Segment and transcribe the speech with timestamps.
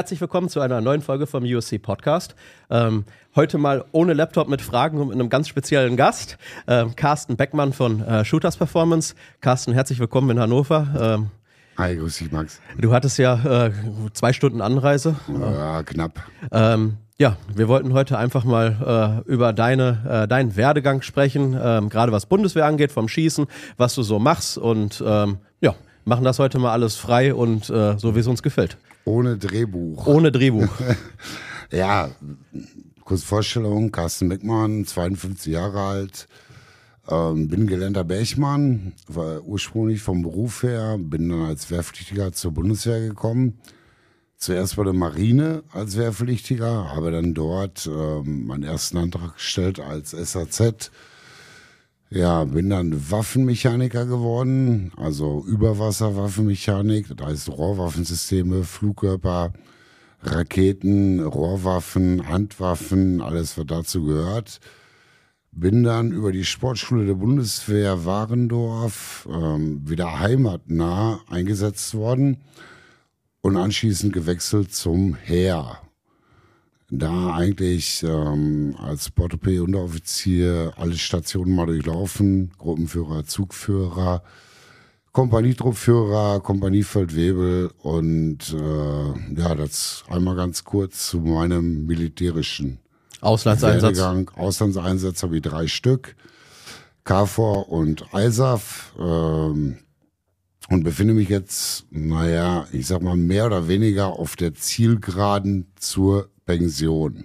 [0.00, 2.34] herzlich willkommen zu einer neuen Folge vom USC Podcast.
[2.70, 3.04] Ähm,
[3.36, 7.74] heute mal ohne Laptop mit Fragen und mit einem ganz speziellen Gast, ähm, Carsten Beckmann
[7.74, 9.14] von äh, Shooters Performance.
[9.42, 10.86] Carsten, herzlich willkommen in Hannover.
[10.98, 11.26] Ähm,
[11.76, 12.62] Hi, grüß dich, Max.
[12.78, 13.72] Du hattest ja äh,
[14.14, 15.16] zwei Stunden Anreise.
[15.38, 16.18] Ja, knapp.
[16.50, 21.90] Ähm, ja, wir wollten heute einfach mal äh, über deine, äh, deinen Werdegang sprechen, ähm,
[21.90, 25.74] gerade was Bundeswehr angeht, vom Schießen, was du so machst und ähm, ja,
[26.06, 28.78] machen das heute mal alles frei und äh, so, wie es uns gefällt.
[29.04, 30.06] Ohne Drehbuch.
[30.06, 30.68] Ohne Drehbuch.
[31.70, 32.10] ja,
[33.04, 36.28] kurz Vorstellung, Carsten Beckmann, 52 Jahre alt,
[37.08, 43.00] ähm, bin gelernter Bergmann, war ursprünglich vom Beruf her, bin dann als Wehrpflichtiger zur Bundeswehr
[43.00, 43.58] gekommen.
[44.36, 50.12] Zuerst bei der Marine als Wehrpflichtiger, habe dann dort ähm, meinen ersten Antrag gestellt als
[50.12, 50.90] SAZ.
[52.12, 59.52] Ja, bin dann Waffenmechaniker geworden, also Überwasserwaffenmechanik, das heißt Rohrwaffensysteme, Flugkörper,
[60.20, 64.58] Raketen, Rohrwaffen, Handwaffen, alles was dazu gehört.
[65.52, 72.38] Bin dann über die Sportschule der Bundeswehr Warendorf ähm, wieder heimatnah eingesetzt worden
[73.40, 75.78] und anschließend gewechselt zum Heer.
[76.90, 84.22] Da eigentlich ähm, als Portopee-Unteroffizier alle Stationen mal durchlaufen, Gruppenführer, Zugführer,
[85.12, 92.78] Kompanietruppführer, Kompaniefeldwebel und äh, ja, das einmal ganz kurz zu meinem militärischen
[93.20, 93.98] Auslandseinsatz.
[93.98, 94.30] Werdegang.
[94.36, 96.16] Auslandseinsatz habe ich drei Stück.
[97.04, 98.94] KFOR und ISAF.
[98.98, 99.78] Ähm,
[100.68, 106.30] und befinde mich jetzt, naja, ich sag mal, mehr oder weniger auf der Zielgeraden zur
[106.58, 107.24] Pension.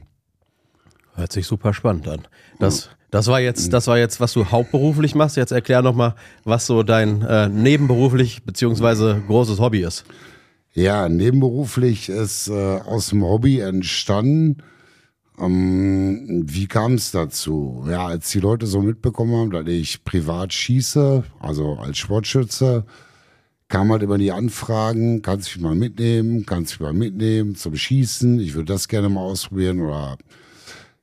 [1.16, 2.28] Hört sich super spannend an.
[2.60, 5.38] Das, das war jetzt, das war jetzt, was du hauptberuflich machst.
[5.38, 10.06] Jetzt erklär noch mal, was so dein äh, nebenberuflich beziehungsweise großes Hobby ist.
[10.74, 14.58] Ja, nebenberuflich ist äh, aus dem Hobby entstanden.
[15.40, 17.86] Ähm, wie kam es dazu?
[17.90, 22.86] Ja, als die Leute so mitbekommen haben, dass ich privat schieße, also als Sportschütze,
[23.68, 27.56] kam halt immer die Anfragen, kannst du mich mal mitnehmen, kannst du mich mal mitnehmen
[27.56, 30.18] zum Schießen, ich würde das gerne mal ausprobieren oder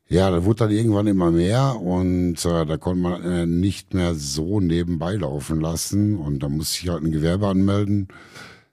[0.09, 4.15] ja, da wurde dann irgendwann immer mehr und äh, da konnte man äh, nicht mehr
[4.15, 8.09] so nebenbei laufen lassen und da musste ich halt ein Gewerbe anmelden.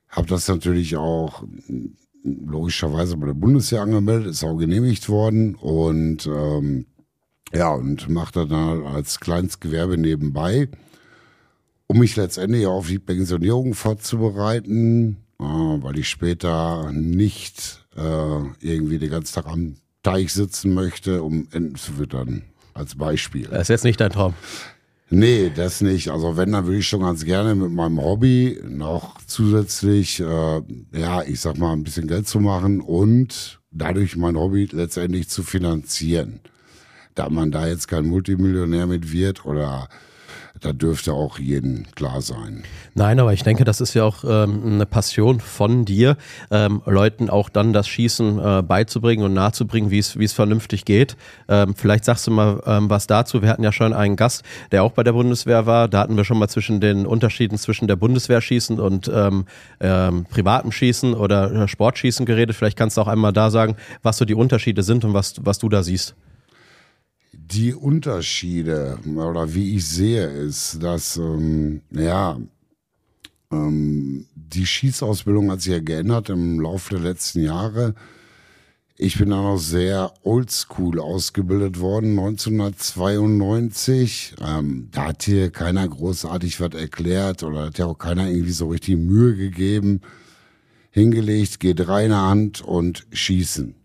[0.09, 1.45] Hab das natürlich auch
[2.23, 6.87] logischerweise bei der Bundeswehr angemeldet, ist auch genehmigt worden und ähm,
[7.53, 10.67] ja, und machte dann halt als kleines Gewerbe nebenbei,
[11.89, 19.09] um mich letztendlich auf die Pensionierung vorzubereiten, äh, weil ich später nicht äh, irgendwie den
[19.09, 22.43] ganzen Tag am Teich sitzen möchte, um Enten zu füttern,
[22.75, 23.47] als Beispiel.
[23.49, 24.35] Das ist jetzt nicht dein Traum.
[25.09, 26.09] Nee, das nicht.
[26.09, 30.61] Also wenn, dann würde ich schon ganz gerne mit meinem Hobby noch zusätzlich, äh,
[30.93, 35.41] ja, ich sag mal, ein bisschen Geld zu machen und dadurch mein Hobby letztendlich zu
[35.41, 36.39] finanzieren.
[37.15, 39.89] Da man da jetzt kein Multimillionär mit wird oder
[40.61, 42.63] da dürfte auch jedem klar sein.
[42.93, 46.17] Nein, aber ich denke, das ist ja auch ähm, eine Passion von dir,
[46.51, 51.15] ähm, Leuten auch dann das Schießen äh, beizubringen und nahezubringen, wie es vernünftig geht.
[51.47, 53.41] Ähm, vielleicht sagst du mal ähm, was dazu.
[53.41, 55.87] Wir hatten ja schon einen Gast, der auch bei der Bundeswehr war.
[55.87, 59.45] Da hatten wir schon mal zwischen den Unterschieden zwischen der Bundeswehrschießen und ähm,
[59.79, 62.55] ähm, privatem Schießen oder äh, Sportschießen geredet.
[62.55, 65.57] Vielleicht kannst du auch einmal da sagen, was so die Unterschiede sind und was, was
[65.59, 66.15] du da siehst.
[67.51, 72.37] Die Unterschiede oder wie ich sehe, ist, dass ähm, ja
[73.51, 77.95] ähm, die Schießausbildung hat sich ja geändert im Laufe der letzten Jahre.
[78.97, 84.35] Ich bin da noch sehr oldschool ausgebildet worden, 1992.
[84.45, 88.67] Ähm, da hat hier keiner großartig was erklärt oder hat ja auch keiner irgendwie so
[88.67, 90.01] richtig Mühe gegeben.
[90.91, 93.78] Hingelegt, geht rein Hand und schießen.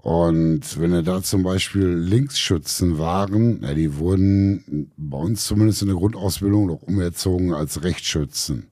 [0.00, 5.88] Und wenn er da zum Beispiel Linksschützen waren, ja, die wurden bei uns zumindest in
[5.88, 8.70] der Grundausbildung noch umerzogen als Rechtsschützen.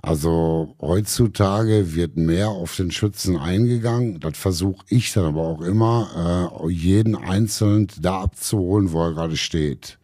[0.00, 4.20] Also heutzutage wird mehr auf den Schützen eingegangen.
[4.20, 9.36] Das versuche ich dann aber auch immer, äh, jeden Einzelnen da abzuholen, wo er gerade
[9.36, 9.98] steht.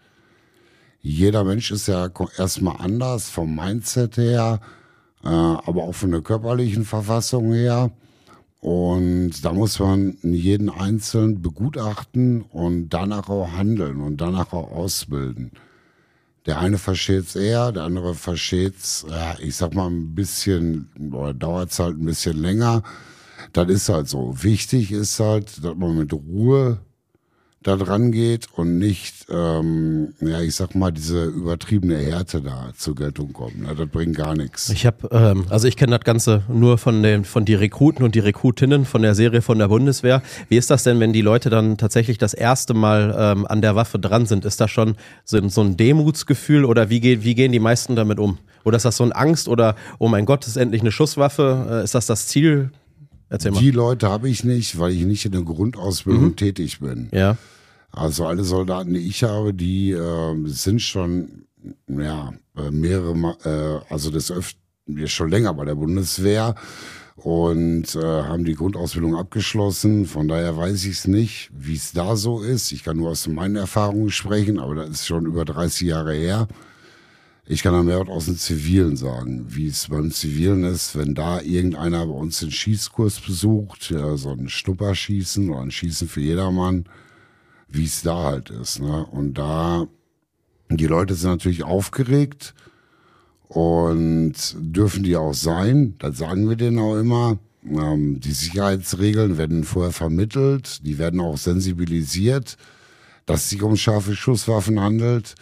[1.02, 4.60] Jeder Mensch ist ja erstmal anders vom Mindset her,
[5.22, 7.90] äh, aber auch von der körperlichen Verfassung her.
[8.60, 15.52] Und da muss man jeden Einzelnen begutachten und danach auch handeln und danach auch ausbilden.
[16.46, 20.90] Der eine versteht es eher, der andere versteht es, ja, ich sag mal, ein bisschen,
[21.12, 22.82] oder dauert es halt ein bisschen länger.
[23.52, 24.42] Das ist halt so.
[24.42, 26.80] Wichtig ist halt, dass man mit Ruhe
[27.62, 32.94] da dran geht und nicht, ähm, ja, ich sag mal, diese übertriebene Härte da zur
[32.94, 33.60] Geltung kommt.
[33.60, 33.74] Ne?
[33.76, 34.70] Das bringt gar nichts.
[34.70, 38.14] Ich habe, ähm, also ich kenne das Ganze nur von den, von die Rekruten und
[38.14, 40.22] die Rekrutinnen von der Serie von der Bundeswehr.
[40.48, 43.76] Wie ist das denn, wenn die Leute dann tatsächlich das erste Mal ähm, an der
[43.76, 44.46] Waffe dran sind?
[44.46, 48.18] Ist das schon so, so ein Demutsgefühl oder wie, geht, wie gehen die meisten damit
[48.18, 48.38] um?
[48.64, 51.66] Oder ist das so ein Angst oder, oh mein Gott, ist endlich eine Schusswaffe?
[51.70, 52.70] Äh, ist das das Ziel?
[53.30, 53.60] Erzähl mal.
[53.60, 56.36] Die Leute habe ich nicht, weil ich nicht in der Grundausbildung mhm.
[56.36, 57.08] tätig bin.
[57.12, 57.38] Ja.
[57.92, 61.46] Also alle Soldaten, die ich habe, die äh, sind schon
[61.88, 63.14] ja äh, mehrere,
[63.88, 64.58] äh, also das öfter
[65.06, 66.56] schon länger bei der Bundeswehr
[67.16, 70.06] und äh, haben die Grundausbildung abgeschlossen.
[70.06, 72.72] Von daher weiß ich es nicht, wie es da so ist.
[72.72, 76.48] Ich kann nur aus meinen Erfahrungen sprechen, aber das ist schon über 30 Jahre her.
[77.52, 81.41] Ich kann da mehr aus dem Zivilen sagen, wie es beim Zivilen ist, wenn da
[81.41, 86.85] irgendeiner bei uns den Schießkurs besucht, ja, so ein Schnupperschießen oder ein Schießen für jedermann,
[87.67, 88.79] wie es da halt ist.
[88.79, 89.05] Ne?
[89.05, 89.88] Und da,
[90.69, 92.55] die Leute sind natürlich aufgeregt
[93.49, 97.41] und dürfen die auch sein, das sagen wir denen auch immer.
[97.64, 102.56] Ähm, die Sicherheitsregeln werden vorher vermittelt, die werden auch sensibilisiert,
[103.26, 105.35] dass es sich um scharfe Schusswaffen handelt.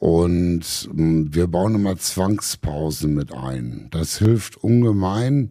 [0.00, 3.88] Und hm, wir bauen immer Zwangspausen mit ein.
[3.90, 5.50] Das hilft ungemein,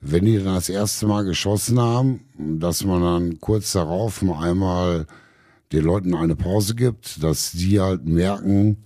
[0.00, 5.06] wenn die dann das erste Mal geschossen haben, dass man dann kurz darauf mal einmal
[5.72, 8.78] den Leuten eine Pause gibt, dass die halt merken,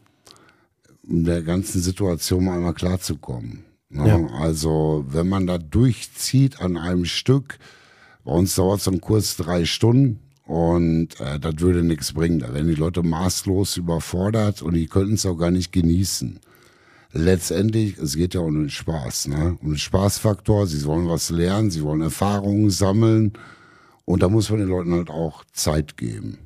[1.08, 3.64] um der ganzen Situation mal einmal klarzukommen.
[3.90, 4.08] Ne?
[4.08, 4.26] Ja.
[4.40, 7.60] Also wenn man da durchzieht an einem Stück,
[8.24, 12.38] bei uns dauert so ein Kurs drei Stunden, und äh, das würde nichts bringen.
[12.38, 16.40] Da werden die Leute maßlos überfordert und die könnten es auch gar nicht genießen.
[17.12, 19.56] Letztendlich, es geht ja um den Spaß, ne?
[19.62, 20.66] um den Spaßfaktor.
[20.66, 23.32] Sie wollen was lernen, sie wollen Erfahrungen sammeln.
[24.04, 26.38] Und da muss man den Leuten halt auch Zeit geben.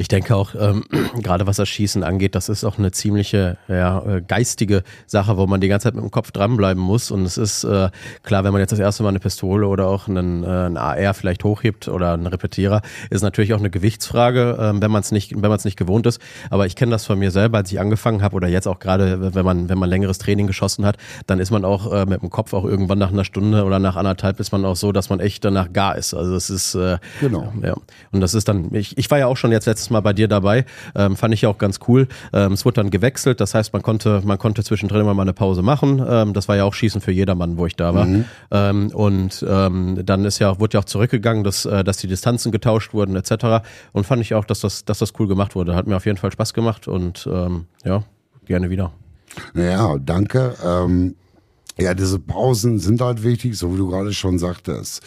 [0.00, 0.84] Ich denke auch, ähm,
[1.22, 5.46] gerade was das Schießen angeht, das ist auch eine ziemliche ja, äh, geistige Sache, wo
[5.46, 7.10] man die ganze Zeit mit dem Kopf dranbleiben muss.
[7.10, 7.90] Und es ist äh,
[8.22, 11.12] klar, wenn man jetzt das erste Mal eine Pistole oder auch einen, äh, einen AR
[11.12, 12.80] vielleicht hochhebt oder einen Repetierer,
[13.10, 16.06] ist natürlich auch eine Gewichtsfrage, äh, wenn man es nicht, wenn man es nicht gewohnt
[16.06, 16.18] ist.
[16.48, 19.34] Aber ich kenne das von mir selber, als ich angefangen habe oder jetzt auch gerade,
[19.34, 22.30] wenn man, wenn man längeres Training geschossen hat, dann ist man auch äh, mit dem
[22.30, 25.20] Kopf auch irgendwann nach einer Stunde oder nach anderthalb ist man auch so, dass man
[25.20, 26.14] echt danach gar ist.
[26.14, 27.52] Also es ist äh, genau.
[27.62, 27.74] Ja.
[28.12, 30.28] Und das ist dann, ich, ich war ja auch schon jetzt letztes Mal bei dir
[30.28, 30.64] dabei.
[30.94, 32.08] Ähm, fand ich ja auch ganz cool.
[32.32, 35.32] Ähm, es wurde dann gewechselt, das heißt, man konnte, man konnte zwischendrin immer mal eine
[35.32, 36.04] Pause machen.
[36.06, 38.06] Ähm, das war ja auch Schießen für jedermann, wo ich da war.
[38.06, 38.24] Mhm.
[38.50, 42.52] Ähm, und ähm, dann ist ja, wurde ja auch zurückgegangen, dass, äh, dass die Distanzen
[42.52, 43.66] getauscht wurden, etc.
[43.92, 45.74] Und fand ich auch, dass das, dass das cool gemacht wurde.
[45.74, 48.02] Hat mir auf jeden Fall Spaß gemacht und ähm, ja,
[48.46, 48.92] gerne wieder.
[49.54, 50.54] Ja, danke.
[50.64, 51.14] Ähm,
[51.78, 55.02] ja, diese Pausen sind halt wichtig, so wie du gerade schon sagtest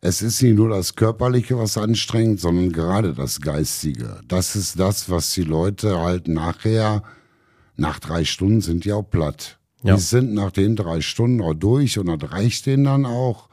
[0.00, 4.20] es ist nicht nur das Körperliche, was anstrengt, sondern gerade das Geistige.
[4.28, 7.02] Das ist das, was die Leute halt nachher,
[7.76, 9.58] nach drei Stunden sind die auch platt.
[9.82, 9.94] Ja.
[9.94, 13.48] Die sind nach den drei Stunden auch durch und das reicht denen dann auch.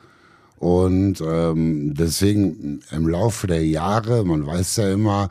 [0.58, 5.30] Und ähm, deswegen im Laufe der Jahre, man weiß ja immer,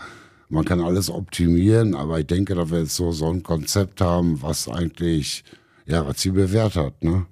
[0.49, 4.43] man kann alles optimieren, aber ich denke, dass wir jetzt so, so ein Konzept haben,
[4.43, 5.43] was eigentlich,
[5.87, 7.27] ja, was sie bewährt hat, ne?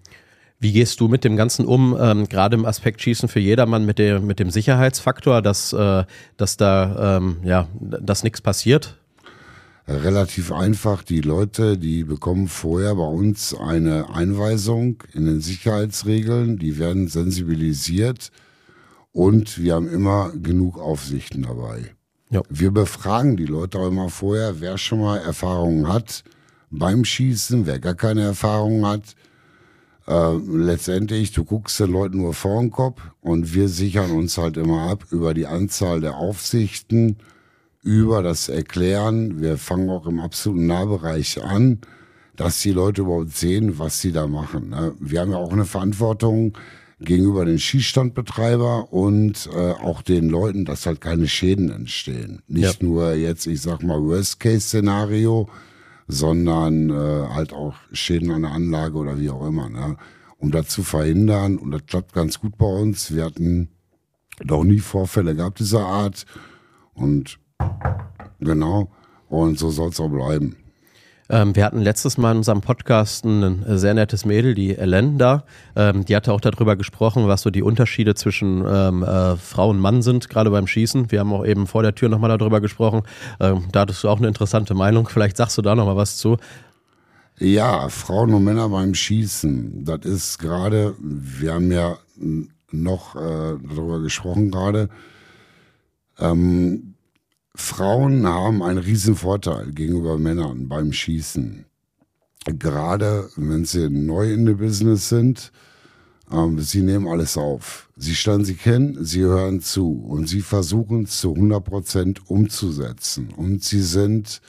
[0.63, 3.99] Wie gehst du mit dem Ganzen um, ähm, gerade im Aspekt Schießen für jedermann mit,
[3.99, 6.05] der, mit dem Sicherheitsfaktor, dass, äh,
[6.37, 8.97] dass da ähm, ja, dass nichts passiert?
[9.89, 11.03] Relativ einfach.
[11.03, 18.31] Die Leute, die bekommen vorher bei uns eine Einweisung in den Sicherheitsregeln, die werden sensibilisiert
[19.11, 21.97] und wir haben immer genug Aufsichten dabei.
[22.31, 22.43] Ja.
[22.49, 26.23] Wir befragen die Leute auch immer vorher, wer schon mal Erfahrungen hat
[26.71, 29.17] beim Schießen, wer gar keine Erfahrung hat
[30.07, 34.57] äh, letztendlich, du guckst den Leuten nur vor den Kopf und wir sichern uns halt
[34.57, 37.17] immer ab über die Anzahl der Aufsichten,
[37.83, 39.41] über das Erklären.
[39.41, 41.79] Wir fangen auch im absoluten Nahbereich an,
[42.37, 44.71] dass die Leute überhaupt sehen, was sie da machen.
[44.71, 44.95] Ne?
[44.99, 46.57] Wir haben ja auch eine Verantwortung
[47.05, 52.43] gegenüber den Schießstandbetreiber und äh, auch den Leuten, dass halt keine Schäden entstehen.
[52.49, 52.87] Nicht ja.
[52.87, 55.49] nur jetzt, ich sag mal, Worst-Case-Szenario,
[56.09, 59.69] sondern äh, halt auch Schäden an der Anlage oder wie auch immer.
[59.69, 59.97] Ne?
[60.39, 63.15] Um das zu verhindern, und das klappt ganz gut bei uns.
[63.15, 63.69] Wir hatten
[64.43, 66.27] noch nie Vorfälle gehabt dieser Art.
[66.95, 67.39] Und
[68.41, 68.91] genau,
[69.29, 70.57] und so soll es auch bleiben.
[71.29, 75.45] Ähm, wir hatten letztes Mal in unserem Podcast ein sehr nettes Mädel, die Ellen da.
[75.77, 79.79] Ähm, die hatte auch darüber gesprochen, was so die Unterschiede zwischen ähm, äh, Frau und
[79.79, 81.11] Mann sind, gerade beim Schießen.
[81.11, 83.03] Wir haben auch eben vor der Tür nochmal darüber gesprochen.
[83.41, 85.09] Ähm, da hattest du auch eine interessante Meinung.
[85.09, 86.37] Vielleicht sagst du da nochmal was zu.
[87.39, 89.85] Ja, Frauen und Männer beim Schießen.
[89.85, 91.97] Das ist gerade, wir haben ja
[92.71, 94.89] noch äh, darüber gesprochen gerade.
[96.19, 96.92] Ähm,
[97.55, 101.67] Frauen haben einen riesen Vorteil gegenüber Männern beim Schießen.
[102.47, 105.53] Gerade wenn sie neu in dem Business sind,
[106.31, 107.91] ähm, sie nehmen alles auf.
[107.97, 113.33] Sie stellen sich hin, sie hören zu und sie versuchen es zu 100 Prozent umzusetzen.
[113.37, 114.41] Und sie sind,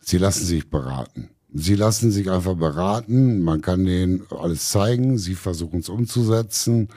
[0.00, 1.28] sie lassen sich beraten.
[1.52, 6.88] Sie lassen sich einfach beraten, man kann denen alles zeigen, sie versuchen es umzusetzen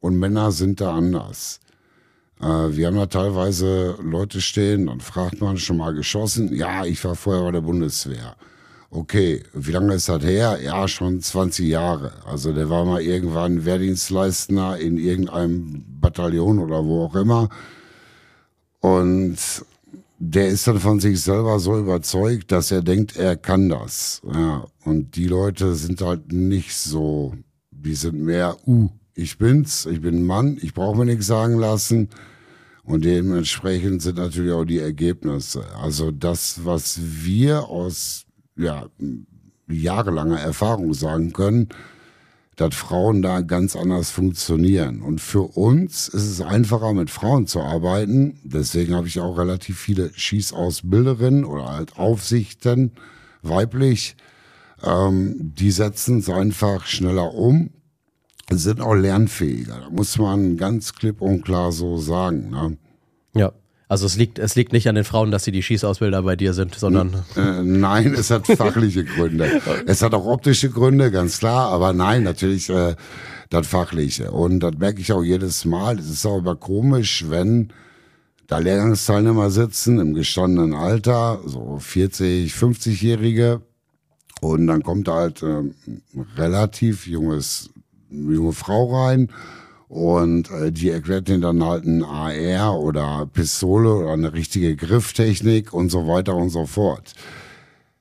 [0.00, 1.60] und Männer sind da anders.
[2.40, 7.04] Äh, wir haben da teilweise Leute stehen, dann fragt man schon mal geschossen, ja, ich
[7.04, 8.36] war vorher bei der Bundeswehr.
[8.90, 10.58] Okay, wie lange ist das her?
[10.62, 12.12] Ja, schon 20 Jahre.
[12.24, 17.50] Also der war mal irgendwann Wehrdienstleister in irgendeinem Bataillon oder wo auch immer.
[18.80, 19.36] Und
[20.18, 24.22] der ist dann von sich selber so überzeugt, dass er denkt, er kann das.
[24.32, 27.34] Ja, und die Leute sind halt nicht so,
[27.70, 32.08] die sind mehr, uh, ich bin's, ich bin Mann, ich brauche mir nichts sagen lassen.
[32.88, 35.62] Und dementsprechend sind natürlich auch die Ergebnisse.
[35.76, 38.24] Also das, was wir aus
[38.56, 38.86] ja,
[39.68, 41.68] jahrelanger Erfahrung sagen können,
[42.56, 45.02] dass Frauen da ganz anders funktionieren.
[45.02, 48.40] Und für uns ist es einfacher, mit Frauen zu arbeiten.
[48.42, 52.92] Deswegen habe ich auch relativ viele Schießausbilderinnen oder halt Aufsichten,
[53.42, 54.16] weiblich.
[54.82, 57.68] Ähm, die setzen es einfach schneller um,
[58.50, 59.80] sind auch lernfähiger.
[59.80, 62.50] Da muss man ganz klipp und klar so sagen.
[62.50, 62.76] Ne?
[63.34, 63.52] Ja.
[63.88, 66.52] Also es liegt, es liegt nicht an den Frauen, dass sie die Schießausbilder bei dir
[66.52, 67.24] sind, sondern.
[67.36, 69.62] Äh, nein, es hat fachliche Gründe.
[69.86, 72.96] Es hat auch optische Gründe, ganz klar, aber nein, natürlich äh,
[73.48, 74.30] das Fachliche.
[74.30, 75.98] Und das merke ich auch jedes Mal.
[75.98, 77.72] Es ist auch immer komisch, wenn
[78.46, 83.62] da Lehrgangsteilnehmer sitzen im gestandenen Alter, so 40, 50-Jährige,
[84.40, 85.62] und dann kommt da halt äh,
[86.36, 87.70] relativ junges,
[88.10, 89.28] junge Frau rein
[89.88, 95.72] und äh, die erklärt denen dann halt ein AR oder Pistole oder eine richtige Grifftechnik
[95.72, 97.14] und so weiter und so fort.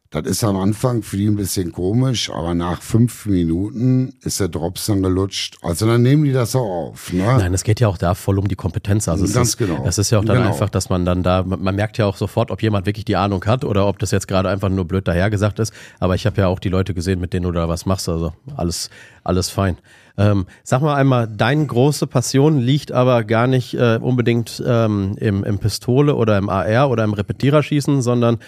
[0.09, 4.47] Das ist am Anfang für die ein bisschen komisch, aber nach fünf Minuten ist der
[4.47, 5.57] Drops dann gelutscht.
[5.61, 7.11] Also dann nehmen die das auch auf.
[7.11, 7.23] Ne?
[7.25, 9.09] Nein, es geht ja auch da voll um die Kompetenz.
[9.09, 9.83] Also Ganz ist, genau.
[9.85, 10.49] Es ist ja auch dann Genau.
[10.49, 13.43] einfach, dass man dann da, man merkt ja auch sofort, ob jemand wirklich die Ahnung
[13.45, 15.73] hat oder ob das jetzt gerade einfach nur blöd dahergesagt ist.
[15.99, 18.07] Aber ich habe ja auch die Leute gesehen, mit denen du da was machst.
[18.07, 18.89] Also alles,
[19.25, 19.77] alles fein.
[20.17, 25.43] Ähm, sag mal einmal, deine große Passion liegt aber gar nicht äh, unbedingt ähm, im,
[25.43, 28.39] im Pistole oder im AR oder im Repetiererschießen, sondern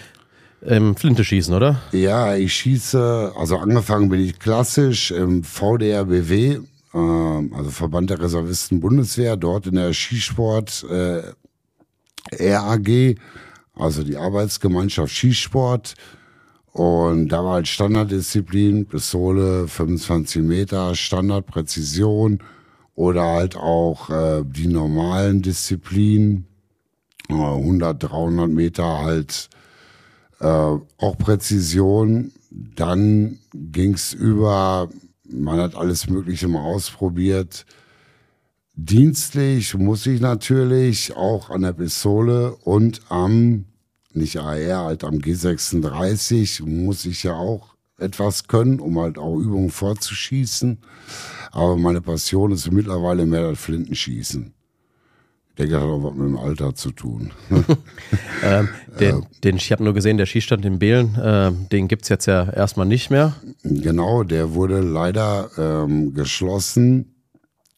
[0.62, 1.80] im Flinteschießen, oder?
[1.92, 6.60] Ja, ich schieße, also angefangen bin ich klassisch im VDRBW,
[6.94, 11.22] ähm, also Verband der Reservisten Bundeswehr, dort in der Skisport äh,
[12.32, 13.16] RAG,
[13.74, 15.94] also die Arbeitsgemeinschaft Skisport.
[16.72, 22.40] Und da war halt Standarddisziplin, Pistole, 25 Meter, Standardpräzision
[22.94, 26.46] oder halt auch äh, die normalen Disziplinen,
[27.28, 29.48] äh, 100, 300 Meter halt
[30.40, 32.32] äh, auch Präzision.
[32.50, 34.88] Dann ging's über,
[35.28, 37.64] man hat alles Mögliche mal ausprobiert.
[38.74, 43.66] Dienstlich muss ich natürlich auch an der Pistole und am,
[44.12, 49.70] nicht AR, halt am G36 muss ich ja auch etwas können, um halt auch Übungen
[49.70, 50.78] vorzuschießen.
[51.52, 54.54] Aber meine Passion ist mittlerweile mehr das Flintenschießen.
[55.50, 57.30] Ich denke, das hat auch was mit dem Alter zu tun.
[58.42, 62.24] Ähm, den, den, ich habe nur gesehen, der Schießstand in Behlen, äh, den gibt's jetzt
[62.24, 63.34] ja erstmal nicht mehr.
[63.62, 67.14] Genau, der wurde leider ähm, geschlossen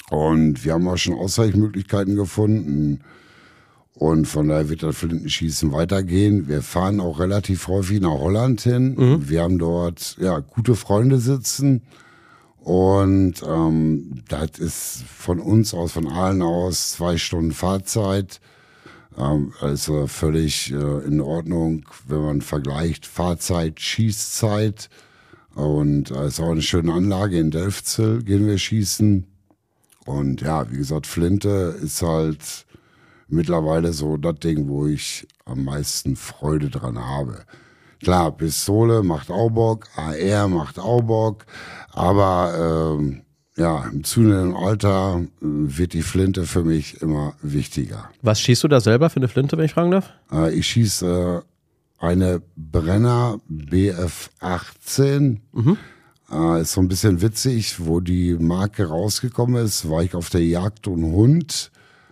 [0.08, 3.00] und wir haben auch schon Ausweichmöglichkeiten gefunden.
[3.94, 6.48] Und von daher wird das Flintenschießen weitergehen.
[6.48, 8.96] Wir fahren auch relativ häufig nach Holland hin.
[9.28, 11.82] Wir haben dort ja gute Freunde sitzen.
[12.64, 18.40] Und ähm, das ist von uns aus, von allen aus, zwei Stunden Fahrzeit.
[19.18, 24.88] Ähm, also völlig äh, in Ordnung, wenn man vergleicht Fahrzeit, Schießzeit.
[25.54, 29.26] Und es ist auch eine schöne Anlage in Delfzell, gehen wir schießen.
[30.06, 32.66] Und ja, wie gesagt, Flinte ist halt
[33.28, 37.44] mittlerweile so das Ding, wo ich am meisten Freude dran habe.
[38.02, 41.46] Klar, Pistole macht auch Bock, AR macht auch Bock,
[41.92, 43.22] aber ähm,
[43.56, 48.10] ja, im zunehmenden Alter äh, wird die Flinte für mich immer wichtiger.
[48.22, 50.10] Was schießt du da selber für eine Flinte, wenn ich fragen darf?
[50.32, 51.44] Äh, ich schieße
[51.98, 55.38] eine Brenner BF18.
[56.32, 60.44] Äh, ist so ein bisschen witzig, wo die Marke rausgekommen ist, war ich auf der
[60.44, 61.70] Jagd und Hund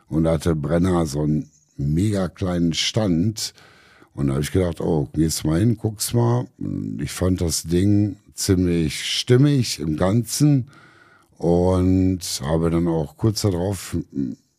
[0.09, 3.55] und da hatte Brenner so einen mega kleinen Stand.
[4.13, 6.47] Und da habe ich gedacht, oh, gehst mal hin, guck's mal.
[6.59, 10.71] Und Ich fand das Ding ziemlich stimmig im Ganzen
[11.39, 13.97] und habe dann auch kurz darauf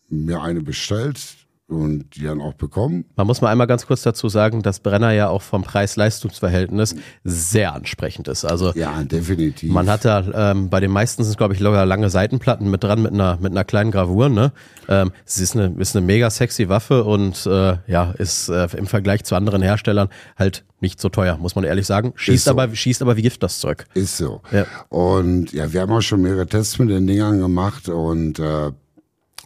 [0.09, 1.40] mir eine bestellt.
[1.71, 3.05] Und die dann auch bekommen.
[3.15, 7.73] Man muss mal einmal ganz kurz dazu sagen, dass Brenner ja auch vom Preis-Leistungs-Verhältnis sehr
[7.73, 8.45] ansprechend ist.
[8.45, 9.71] Also Ja, definitiv.
[9.71, 13.01] man hat da ähm, bei den meisten sind glaube ich locker lange Seitenplatten mit dran
[13.01, 14.29] mit einer mit einer kleinen Gravur.
[14.29, 14.51] Ne,
[14.87, 18.87] ähm, es ist eine ist eine mega sexy Waffe und äh, ja ist äh, im
[18.87, 22.13] Vergleich zu anderen Herstellern halt nicht so teuer, muss man ehrlich sagen.
[22.15, 22.51] Schießt so.
[22.51, 23.85] aber schießt aber wie Gift das Zeug.
[23.93, 24.41] Ist so.
[24.51, 24.65] Ja.
[24.89, 28.71] Und ja, wir haben auch schon mehrere Tests mit den Dingern gemacht und äh,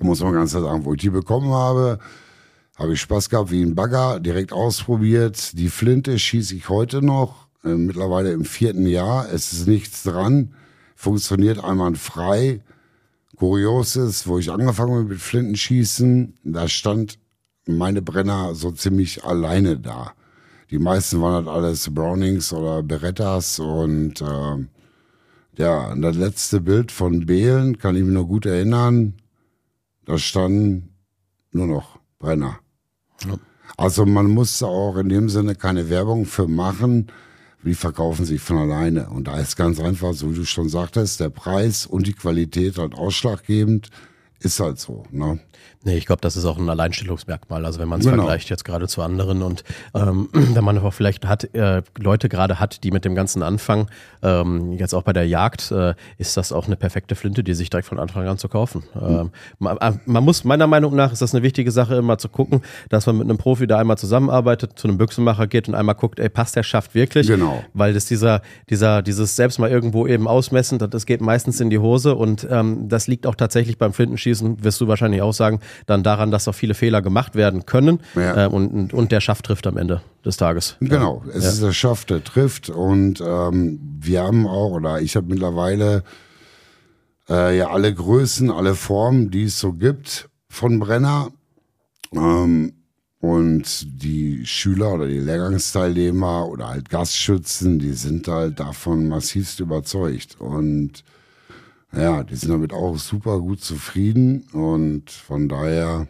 [0.02, 2.00] muss man ganz klar sagen, wo ich die bekommen habe,
[2.76, 5.58] habe ich Spaß gehabt wie ein Bagger, direkt ausprobiert.
[5.58, 9.28] Die Flinte schieße ich heute noch, äh, mittlerweile im vierten Jahr.
[9.32, 10.54] Es ist nichts dran,
[10.96, 12.62] funktioniert einwandfrei.
[13.38, 17.20] Kurios ist, wo ich angefangen habe mit Flintenschießen, da stand
[17.66, 20.14] meine Brenner so ziemlich alleine da.
[20.72, 24.70] Die meisten waren halt alles Brownings oder Berettas und ähm,
[25.58, 29.14] ja, das letzte Bild von Behlen kann ich mich noch gut erinnern.
[30.06, 30.96] Da standen
[31.52, 32.60] nur noch Brenner.
[33.26, 33.38] Ja.
[33.78, 37.08] Also man muss auch in dem Sinne keine Werbung für machen.
[37.64, 39.10] Die verkaufen sich von alleine.
[39.10, 42.78] Und da ist ganz einfach, so wie du schon sagtest, der Preis und die Qualität
[42.78, 43.90] halt ausschlaggebend.
[44.40, 45.04] Ist halt so.
[45.10, 45.40] Ne?
[45.84, 47.64] Nee, ich glaube, das ist auch ein Alleinstellungsmerkmal.
[47.66, 48.24] Also wenn man es Genau.
[48.24, 52.60] vergleicht jetzt gerade zu anderen und ähm, wenn man auch vielleicht hat, äh, Leute gerade
[52.60, 53.88] hat, die mit dem Ganzen anfangen,
[54.24, 57.70] ähm, jetzt auch bei der Jagd, äh, ist das auch eine perfekte Flinte, die sich
[57.70, 58.84] direkt von Anfang an zu kaufen.
[59.00, 62.30] Ähm, man, äh, man muss, meiner Meinung nach, ist das eine wichtige Sache, immer zu
[62.30, 65.94] gucken, dass man mit einem Profi da einmal zusammenarbeitet, zu einem Büchsenmacher geht und einmal
[65.94, 67.28] guckt, ey, passt der Schaft wirklich?
[67.28, 67.64] Genau.
[67.76, 71.70] Weil das dieser, dieser, dieses selbst mal irgendwo eben ausmessen, das, das geht meistens in
[71.70, 75.45] die Hose und ähm, das liegt auch tatsächlich beim Flintenschießen, wirst du wahrscheinlich auch sagen,
[75.86, 78.46] dann daran, dass auch viele Fehler gemacht werden können Ja.
[78.46, 80.78] äh, und, und, der Schaft trifft am Ende des Tages.
[80.80, 82.70] Genau, es ist der Schaft, der trifft.
[82.70, 86.04] Und ähm, wir haben auch, oder ich habe mittlerweile
[87.30, 91.30] äh, ja alle Größen, alle Formen, die es so gibt von Brenner.
[92.14, 92.74] Ähm,
[93.20, 100.36] und die Schüler oder die Lehrgangsteilnehmer oder halt Gastschützen, die sind halt davon massivst überzeugt.
[100.40, 101.04] Und
[101.98, 104.48] ja, die sind damit auch super gut zufrieden.
[104.54, 106.08] Und von daher,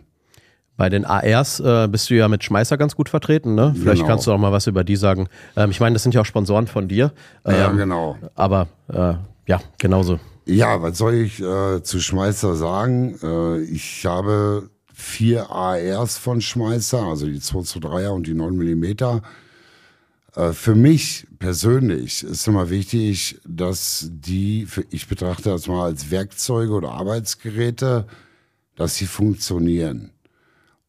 [0.78, 3.74] Bei den ARs äh, bist du ja mit Schmeißer ganz gut vertreten, ne?
[3.78, 4.08] Vielleicht Genau.
[4.10, 5.28] kannst du auch mal was über die sagen.
[5.56, 7.14] Ähm, ich meine, das sind ja auch Sponsoren von dir.
[7.46, 8.18] Ähm, ja genau.
[8.36, 9.14] Aber äh,
[9.48, 10.20] ja, genauso.
[10.46, 13.16] Ja, was soll ich äh, zu Schmeißer sagen?
[13.24, 19.22] Äh, ich habe vier ARs von Schmeißer, also die 223er und die 9 Millimeter.
[20.36, 26.74] Äh, für mich persönlich ist immer wichtig, dass die, ich betrachte das mal als Werkzeuge
[26.74, 28.06] oder Arbeitsgeräte,
[28.76, 30.12] dass sie funktionieren.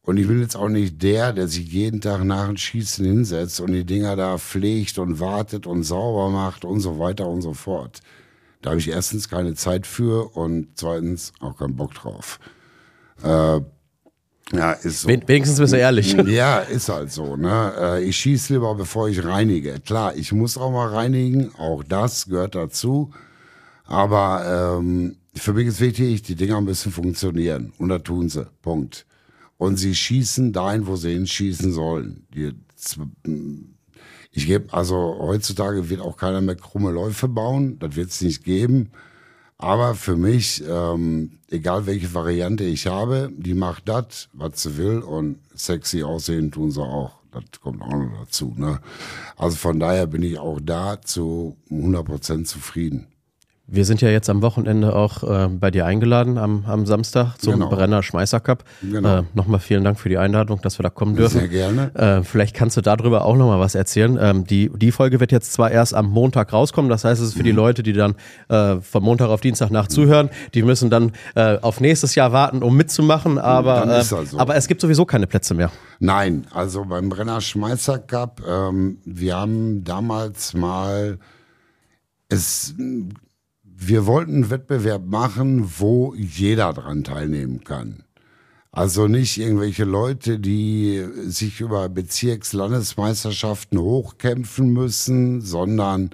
[0.01, 3.59] Und ich bin jetzt auch nicht der, der sich jeden Tag nach dem Schießen hinsetzt
[3.59, 7.53] und die Dinger da pflegt und wartet und sauber macht und so weiter und so
[7.53, 7.99] fort.
[8.61, 12.39] Da habe ich erstens keine Zeit für und zweitens auch keinen Bock drauf.
[13.21, 13.59] Äh,
[14.53, 15.07] ja, ist so.
[15.09, 16.13] Wen- Wenigstens bist du ehrlich.
[16.27, 17.35] Ja, ist halt so.
[17.35, 17.73] Ne?
[17.79, 19.79] Äh, Ich schieße lieber, bevor ich reinige.
[19.79, 23.11] Klar, ich muss auch mal reinigen, auch das gehört dazu.
[23.85, 27.73] Aber ähm, für mich ist wichtig, die Dinger müssen funktionieren.
[27.77, 28.47] Und da tun sie.
[28.61, 29.05] Punkt.
[29.57, 32.27] Und sie schießen dahin, wo sie hinschießen sollen.
[32.33, 32.51] Die,
[34.31, 37.79] ich gebe, also heutzutage wird auch keiner mehr krumme Läufe bauen.
[37.79, 38.91] Das wird es nicht geben.
[39.57, 44.99] Aber für mich, ähm, egal welche Variante ich habe, die macht das, was sie will
[44.99, 47.17] und sexy aussehen tun sie auch.
[47.31, 48.53] Das kommt auch noch dazu.
[48.55, 48.79] Ne?
[49.35, 53.07] Also von daher bin ich auch da zu 100% zufrieden.
[53.69, 57.55] Wir sind ja jetzt am Wochenende auch äh, bei dir eingeladen am, am Samstag zum
[57.55, 57.69] Genau.
[57.69, 58.63] Brenner Schmeißer Cup.
[58.81, 59.17] Genau.
[59.19, 61.39] Äh, Nochmal vielen Dank für die Einladung, dass wir da kommen dürfen.
[61.39, 61.93] Sehr gerne.
[61.93, 64.17] Äh, vielleicht kannst du darüber auch nochmal was erzählen.
[64.21, 67.33] Ähm, die, die Folge wird jetzt zwar erst am Montag rauskommen, das heißt, es ist
[67.35, 67.57] für die Mhm.
[67.57, 68.15] Leute, die dann
[68.47, 72.63] äh, von Montag auf Dienstag nach zuhören, die müssen dann äh, auf nächstes Jahr warten,
[72.63, 74.39] um mitzumachen, aber, Dann ist äh, so.
[74.39, 75.71] aber es gibt sowieso keine Plätze mehr.
[75.99, 81.17] Nein, also beim Brenner Schmeißer Cup, ähm, wir haben damals mal
[82.29, 82.73] es,
[83.79, 88.03] wir wollten einen Wettbewerb machen, wo jeder dran teilnehmen kann.
[88.71, 96.09] Also nicht irgendwelche Leute, die sich über Bezirks-Landesmeisterschaften hochkämpfen müssen, sondern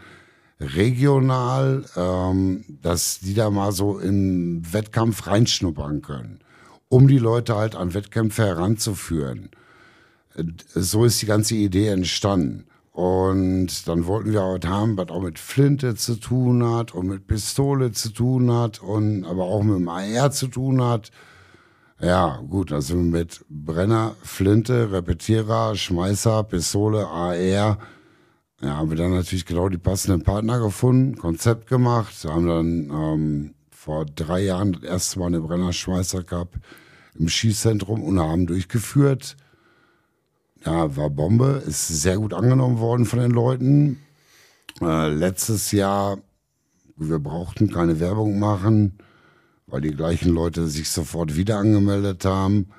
[0.60, 6.40] regional, ähm, dass die da mal so im Wettkampf reinschnuppern können,
[6.90, 9.50] um die Leute halt an Wettkämpfe heranzuführen
[10.74, 12.66] so ist die ganze Idee entstanden.
[12.94, 17.26] Und dann wollten wir auch haben, was auch mit Flinte zu tun hat und mit
[17.26, 21.10] Pistole zu tun hat und aber auch mit dem AR zu tun hat.
[22.00, 27.80] Ja, gut, also mit Brenner, Flinte, Repetierer, Schmeißer, Pistole, AR.
[28.62, 33.54] Ja, haben wir dann natürlich genau die passenden Partner gefunden, Konzept gemacht, haben dann ähm,
[33.72, 36.60] vor drei Jahren das erste Mal den Brenner Schmeißer Cup
[37.18, 39.36] im Schießzentrum Unarm durchgeführt.
[40.66, 44.00] Ja, war Bombe, ist sehr gut angenommen worden von den Leuten.
[44.82, 46.20] Äh, letztes Jahr,
[46.96, 48.98] wir brauchten keine Werbung machen,
[49.68, 52.70] weil die gleichen Leute sich sofort wieder angemeldet haben.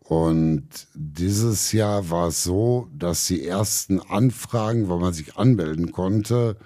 [0.00, 6.56] Und dieses Jahr war es so, dass die ersten Anfragen, weil man sich anmelden konnte,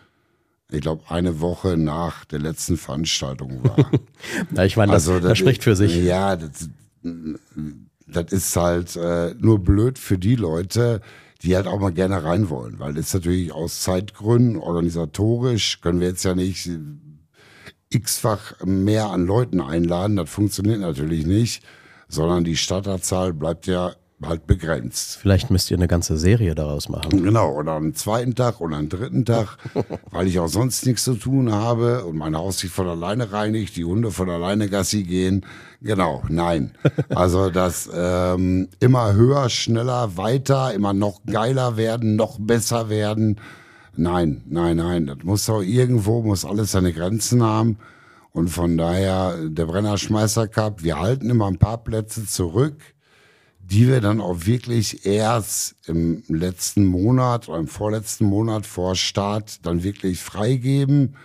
[0.68, 3.88] ich glaube, eine Woche nach der letzten Veranstaltung war.
[4.52, 5.94] ja, ich meine, das, also, das, das spricht für sich.
[5.96, 6.68] Ja, das,
[8.06, 11.00] das ist halt äh, nur blöd für die Leute,
[11.42, 16.08] die halt auch mal gerne rein wollen, weil das natürlich aus Zeitgründen, organisatorisch, können wir
[16.08, 16.70] jetzt ja nicht
[17.90, 21.62] x-fach mehr an Leuten einladen, das funktioniert natürlich nicht,
[22.08, 25.18] sondern die Starterzahl bleibt ja halt begrenzt.
[25.20, 27.22] Vielleicht müsst ihr eine ganze Serie daraus machen.
[27.22, 29.58] Genau, oder einen zweiten Tag oder einen dritten Tag,
[30.10, 33.76] weil ich auch sonst nichts zu tun habe und mein Haus sich von alleine reinigt,
[33.76, 35.44] die Hunde von alleine Gassi gehen.
[35.82, 36.72] Genau, nein.
[37.10, 43.40] Also das ähm, immer höher, schneller, weiter, immer noch geiler werden, noch besser werden.
[43.96, 45.06] Nein, nein, nein.
[45.06, 47.78] Das muss auch irgendwo, muss alles seine Grenzen haben.
[48.32, 52.76] Und von daher, der Brennerschmeißer Cup, wir halten immer ein paar Plätze zurück
[53.70, 59.66] die wir dann auch wirklich erst im letzten Monat oder im vorletzten Monat vor Start
[59.66, 61.16] dann wirklich freigeben.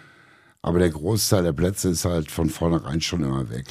[0.64, 3.66] Aber der Großteil der Plätze ist halt von vornherein schon immer weg.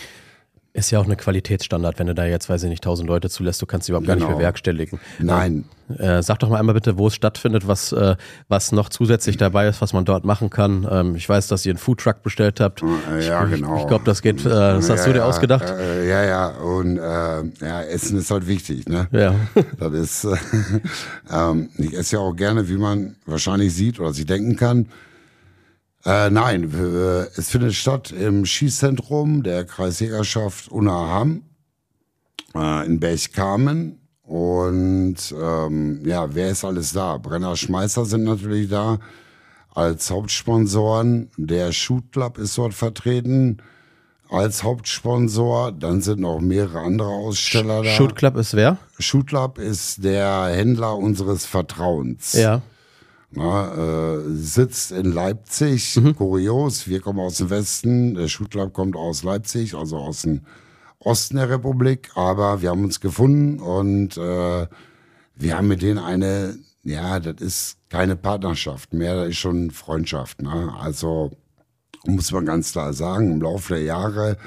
[0.73, 3.61] Ist ja auch eine Qualitätsstandard, wenn du da jetzt, weiß ich nicht, tausend Leute zulässt,
[3.61, 4.15] du kannst sie überhaupt genau.
[4.15, 4.39] gar nicht genau.
[4.39, 5.01] bewerkstelligen.
[5.19, 5.65] Nein.
[5.99, 8.15] Äh, sag doch mal einmal bitte, wo es stattfindet, was, äh,
[8.47, 10.87] was noch zusätzlich dabei ist, was man dort machen kann.
[10.89, 12.83] Ähm, ich weiß, dass ihr einen Foodtruck bestellt habt.
[13.21, 13.75] Ja, ich, genau.
[13.75, 15.69] Ich, ich glaube, das geht, äh, das hast ja, du dir ausgedacht.
[15.69, 16.49] Äh, ja, ja.
[16.51, 19.09] Und äh, ja, Essen ist halt wichtig, ne?
[19.11, 19.35] Ja.
[19.81, 20.37] Das ist, äh,
[21.33, 24.87] ähm, ich esse ja auch gerne, wie man wahrscheinlich sieht oder sich denken kann.
[26.05, 26.65] Äh, nein,
[27.37, 31.43] es findet statt im Schießzentrum der Kreisjägerschaft Unaham
[32.55, 34.01] äh, in Berchtesgaden.
[34.23, 37.19] Und ähm, ja, wer ist alles da?
[37.19, 38.99] Brenner Schmeißer sind natürlich da
[39.75, 41.31] als Hauptsponsoren.
[41.37, 43.59] Der Shoot Club ist dort vertreten
[44.31, 45.73] als Hauptsponsor.
[45.73, 47.91] Dann sind noch mehrere andere Aussteller da.
[47.91, 48.79] Shoot Club ist wer?
[48.99, 52.33] Shoot Club ist der Händler unseres Vertrauens.
[52.35, 52.63] Ja.
[53.33, 56.17] Na, äh, sitzt in Leipzig, mhm.
[56.17, 60.41] kurios, wir kommen aus dem Westen, der Club kommt aus Leipzig, also aus dem
[60.99, 64.67] Osten der Republik, aber wir haben uns gefunden und äh,
[65.37, 70.43] wir haben mit denen eine, ja, das ist keine Partnerschaft mehr, das ist schon Freundschaft.
[70.43, 70.75] Ne?
[70.79, 71.31] Also
[72.05, 74.39] muss man ganz klar sagen, im Laufe der Jahre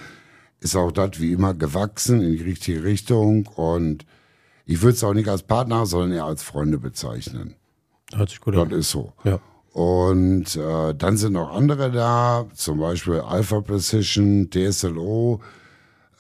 [0.59, 4.05] ist auch das wie immer gewachsen in die richtige Richtung und
[4.65, 7.55] ich würde es auch nicht als Partner, sondern eher als Freunde bezeichnen.
[8.15, 8.69] Hört sich gut an.
[8.69, 9.13] Das ist so.
[9.23, 9.39] Ja.
[9.73, 15.41] Und äh, dann sind noch andere da, zum Beispiel Alpha Precision, DSLO,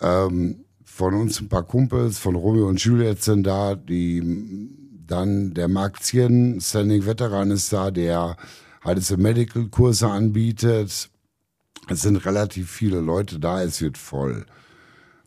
[0.01, 4.69] ähm, von uns ein paar Kumpels, von Romeo und Juliet sind da, die
[5.05, 8.37] dann der Mark Zien, Standing Veteran ist da, der
[8.83, 11.09] halt so Medical-Kurse anbietet.
[11.89, 14.45] Es sind relativ viele Leute da, es wird voll.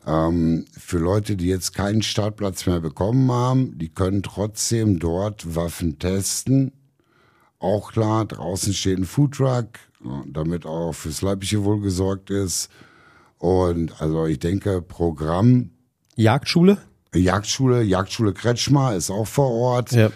[0.06, 5.98] Ähm, für Leute, die jetzt keinen Startplatz mehr bekommen haben, die können trotzdem dort Waffen
[5.98, 6.72] testen.
[7.58, 9.66] Auch klar, draußen steht ein Foodtruck,
[10.26, 12.70] damit auch fürs Leibliche wohl gesorgt ist.
[13.38, 15.70] Und also ich denke, Programm.
[16.14, 16.78] Jagdschule?
[17.14, 19.92] Jagdschule, Jagdschule Kretschmer ist auch vor Ort.
[19.92, 20.10] Ja.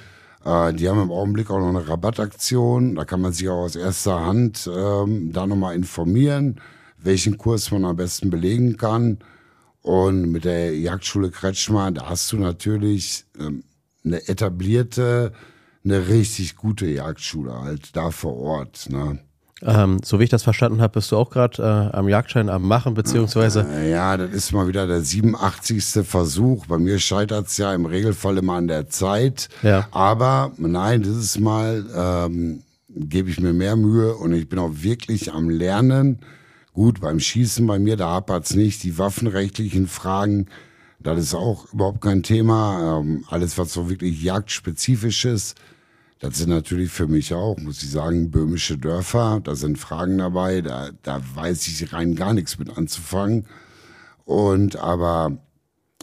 [0.44, 2.94] Äh, die haben im Augenblick auch noch eine Rabattaktion.
[2.94, 6.60] Da kann man sich auch aus erster Hand ähm, da nochmal informieren,
[6.98, 9.18] welchen Kurs man am besten belegen kann.
[9.82, 13.64] Und mit der Jagdschule Kretschmer, da hast du natürlich ähm,
[14.04, 15.32] eine etablierte,
[15.84, 18.88] eine richtig gute Jagdschule halt da vor Ort.
[18.90, 19.18] Ne?
[19.62, 22.66] Ähm, so wie ich das verstanden habe, bist du auch gerade äh, am Jagdschein am
[22.66, 23.66] Machen, beziehungsweise.
[23.88, 26.06] Ja, das ist mal wieder der 87.
[26.06, 26.66] Versuch.
[26.66, 29.48] Bei mir scheitert es ja im Regelfall immer an der Zeit.
[29.62, 29.86] Ja.
[29.90, 35.32] Aber nein, dieses Mal ähm, gebe ich mir mehr Mühe und ich bin auch wirklich
[35.32, 36.20] am Lernen
[36.72, 38.82] Gut, beim Schießen bei mir, da hapert's nicht.
[38.84, 40.46] Die waffenrechtlichen Fragen,
[41.00, 43.00] das ist auch überhaupt kein Thema.
[43.00, 45.56] Ähm, alles, was so wirklich jagdspezifisch ist,
[46.20, 49.40] das sind natürlich für mich auch, muss ich sagen, böhmische Dörfer.
[49.42, 53.46] Da sind Fragen dabei, da, da weiß ich rein gar nichts mit anzufangen.
[54.24, 55.38] Und aber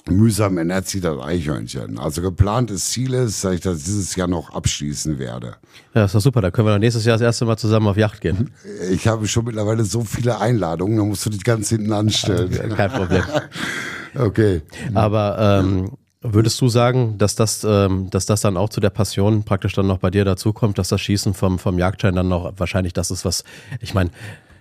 [0.09, 1.99] mühsam ernährt sich das Eichhörnchen.
[1.99, 5.55] Also geplantes Ziel ist, dass ich das dieses Jahr noch abschließen werde.
[5.93, 6.41] Ja, ist doch super.
[6.41, 8.51] Da können wir dann nächstes Jahr das erste Mal zusammen auf Yacht gehen.
[8.91, 12.51] Ich habe schon mittlerweile so viele Einladungen, da musst du dich ganz hinten anstellen.
[12.75, 13.23] Kein Problem.
[14.15, 14.61] okay.
[14.93, 15.91] Aber ähm,
[16.21, 19.87] würdest du sagen, dass das, ähm, dass das dann auch zu der Passion praktisch dann
[19.87, 23.25] noch bei dir dazukommt, dass das Schießen vom, vom Jagdschein dann noch wahrscheinlich das ist,
[23.25, 23.43] was,
[23.79, 24.11] ich meine,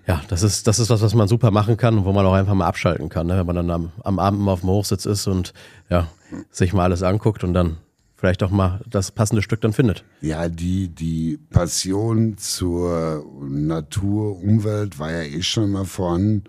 [0.07, 2.35] Ja, das ist, das ist was, was man super machen kann und wo man auch
[2.35, 3.38] einfach mal abschalten kann, ne?
[3.38, 5.53] wenn man dann am, am Abend mal auf dem Hochsitz ist und
[5.90, 6.09] ja,
[6.51, 7.79] sich mal alles anguckt und dann
[8.16, 10.05] vielleicht auch mal das passende Stück dann findet.
[10.21, 16.45] Ja, die, die Passion zur Natur, Umwelt war ja eh schon immer vorhanden.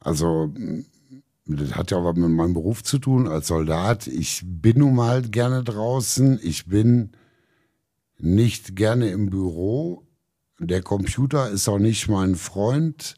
[0.00, 0.52] Also,
[1.46, 4.06] das hat ja auch was mit meinem Beruf zu tun als Soldat.
[4.06, 6.38] Ich bin nun mal gerne draußen.
[6.42, 7.10] Ich bin
[8.18, 10.05] nicht gerne im Büro.
[10.58, 13.14] Der Computer ist auch nicht mein Freund.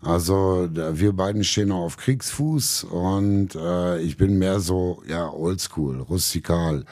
[0.00, 6.00] Also wir beiden stehen auch auf Kriegsfuß und äh, ich bin mehr so, ja, oldschool,
[6.00, 6.84] rustikal.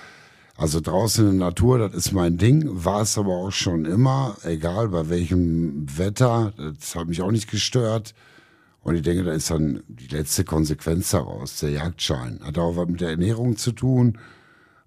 [0.56, 4.36] Also draußen in der Natur, das ist mein Ding, war es aber auch schon immer,
[4.44, 8.14] egal bei welchem Wetter, das hat mich auch nicht gestört.
[8.82, 12.40] Und ich denke, da ist dann die letzte Konsequenz daraus, der Jagdschein.
[12.42, 14.18] Hat auch was mit der Ernährung zu tun.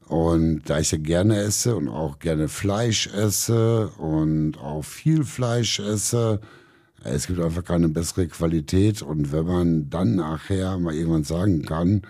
[0.08, 5.80] Und da ich ja gerne esse und auch gerne Fleisch esse und auch viel Fleisch
[5.80, 6.42] esse,
[7.04, 9.02] es gibt einfach keine bessere Qualität.
[9.02, 12.04] Und wenn man dann nachher mal irgendwann sagen kann,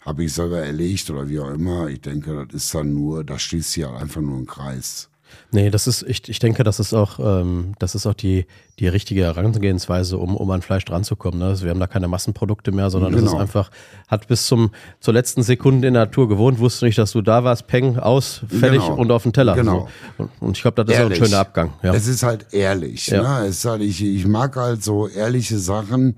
[0.00, 3.42] habe ich selber erlegt oder wie auch immer, ich denke, das ist dann nur, das
[3.42, 5.10] schließt sich ja einfach nur ein Kreis.
[5.52, 8.46] Nee, das ist, ich, ich denke, das ist auch, ähm, das ist auch die,
[8.78, 11.40] die richtige Herangehensweise, um, um an Fleisch dranzukommen.
[11.40, 11.46] Ne?
[11.46, 13.24] Also wir haben da keine Massenprodukte mehr, sondern genau.
[13.24, 13.70] das ist einfach,
[14.08, 14.70] hat bis zum,
[15.00, 18.42] zur letzten Sekunde in der Natur gewohnt, wusste nicht, dass du da warst, peng, aus,
[18.48, 18.96] fertig genau.
[18.96, 19.54] und auf den Teller.
[19.54, 19.88] Genau.
[20.18, 20.28] So.
[20.40, 21.72] Und ich glaube, das ist auch ein schöner Abgang.
[21.82, 21.94] Ja.
[21.94, 23.06] Es ist halt ehrlich.
[23.06, 23.22] Ja.
[23.22, 23.46] Ne?
[23.46, 26.16] Es ist halt, ich, ich mag halt so ehrliche Sachen.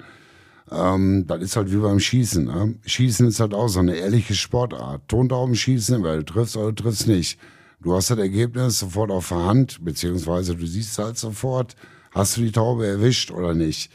[0.70, 2.44] Ähm, das ist halt wie beim Schießen.
[2.44, 2.74] Ne?
[2.84, 5.02] Schießen ist halt auch so eine ehrliche Sportart.
[5.08, 7.38] Tontauben schießen, weil du triffst oder du triffst nicht.
[7.80, 11.76] Du hast das Ergebnis sofort auf der Hand, beziehungsweise du siehst halt sofort,
[12.12, 13.90] hast du die Taube erwischt oder nicht.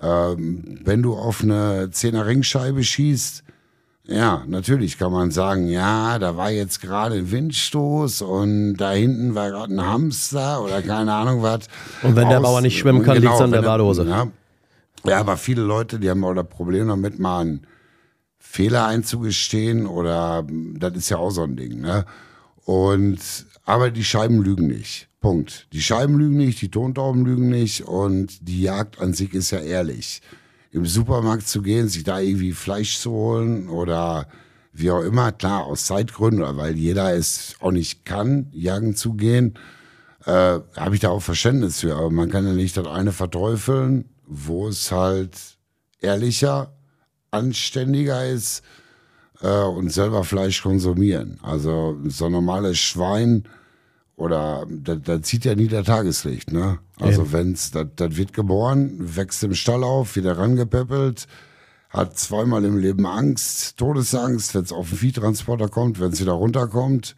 [0.00, 3.42] Ähm, wenn du auf eine Zehner Ringscheibe schießt,
[4.08, 9.34] ja, natürlich kann man sagen, ja, da war jetzt gerade ein Windstoß und da hinten
[9.34, 11.66] war gerade ein Hamster oder keine Ahnung was.
[12.02, 14.04] Und wenn der Bauer nicht schwimmen kann, genau, liegt es an der Badehose.
[14.04, 14.28] Ja,
[15.04, 17.66] ja, aber viele Leute, die haben auch das Problem damit, mal einen
[18.38, 22.04] Fehler einzugestehen oder das ist ja auch so ein Ding, ne?
[22.66, 23.20] Und,
[23.64, 25.08] aber die Scheiben lügen nicht.
[25.20, 25.68] Punkt.
[25.72, 29.60] Die Scheiben lügen nicht, die Tontauben lügen nicht und die Jagd an sich ist ja
[29.60, 30.20] ehrlich.
[30.72, 34.26] Im Supermarkt zu gehen, sich da irgendwie Fleisch zu holen oder
[34.72, 39.14] wie auch immer, klar, aus Zeitgründen, oder weil jeder es auch nicht kann, jagen zu
[39.14, 39.54] gehen,
[40.24, 41.94] äh, habe ich da auch Verständnis für.
[41.94, 45.38] Aber man kann ja nicht das eine verteufeln, wo es halt
[46.00, 46.72] ehrlicher,
[47.30, 48.64] anständiger ist,
[49.42, 51.38] äh, und selber Fleisch konsumieren.
[51.42, 53.44] Also so ein normales Schwein
[54.16, 56.78] oder da, da zieht ja nie der Tageslicht, ne?
[56.98, 57.32] Also ja.
[57.32, 61.26] wenn's, das, wird geboren, wächst im Stall auf, wieder rangepäppelt,
[61.90, 66.32] hat zweimal im Leben Angst, Todesangst, wenn es auf den Viehtransporter kommt, wenn es wieder
[66.32, 67.14] runterkommt.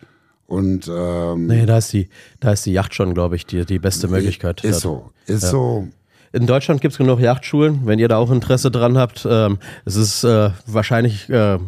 [0.46, 2.08] Und ähm, nee, da ist die,
[2.40, 4.64] da ist die Yacht schon, glaube ich, die, die beste Möglichkeit.
[4.64, 5.50] Ist so, ist ja.
[5.50, 5.88] so.
[6.32, 9.26] In Deutschland gibt es genug Jachtschulen, wenn ihr da auch Interesse dran habt.
[9.28, 11.58] Ähm, es ist äh, wahrscheinlich äh,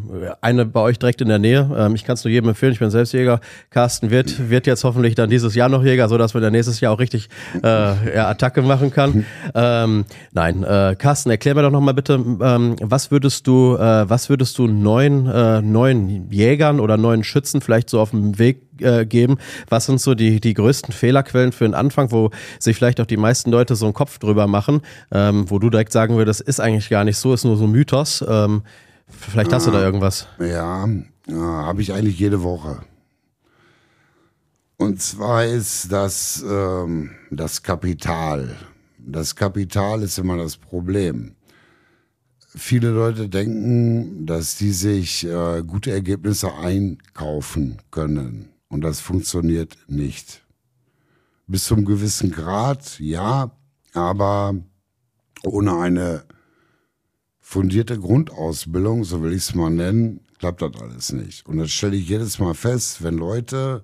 [0.41, 1.71] eine bei euch direkt in der Nähe.
[1.77, 3.41] Ähm, ich kann es nur jedem empfehlen, ich bin selbst Jäger.
[3.71, 6.93] Carsten wird, wird jetzt hoffentlich dann dieses Jahr noch Jäger, sodass wir dann nächstes Jahr
[6.93, 7.29] auch richtig
[7.63, 9.25] äh, ja, Attacke machen kann.
[9.55, 14.29] Ähm, nein, äh, Carsten, erklär mir doch nochmal bitte, ähm, was würdest du, äh, was
[14.29, 19.07] würdest du neuen, äh, neuen Jägern oder neuen Schützen vielleicht so auf dem Weg äh,
[19.07, 19.39] geben.
[19.69, 23.17] Was sind so die, die größten Fehlerquellen für den Anfang, wo sich vielleicht auch die
[23.17, 26.89] meisten Leute so einen Kopf drüber machen, ähm, wo du direkt sagen würdest, ist eigentlich
[26.89, 28.25] gar nicht so, ist nur so ein Mythos.
[28.27, 28.63] Ähm,
[29.09, 30.27] vielleicht hast du da irgendwas.
[30.39, 30.89] Ja,
[31.29, 32.81] ja habe ich eigentlich jede Woche.
[34.81, 38.57] Und zwar ist das ähm, das Kapital.
[38.99, 41.35] Das Kapital ist immer das Problem.
[42.57, 48.49] Viele Leute denken, dass die sich äh, gute Ergebnisse einkaufen können.
[48.71, 50.43] Und das funktioniert nicht.
[51.47, 53.51] Bis zum gewissen Grad, ja,
[53.93, 54.55] aber
[55.43, 56.25] ohne eine
[57.41, 61.45] fundierte Grundausbildung, so will ich es mal nennen, klappt das alles nicht.
[61.47, 63.83] Und das stelle ich jedes Mal fest, wenn Leute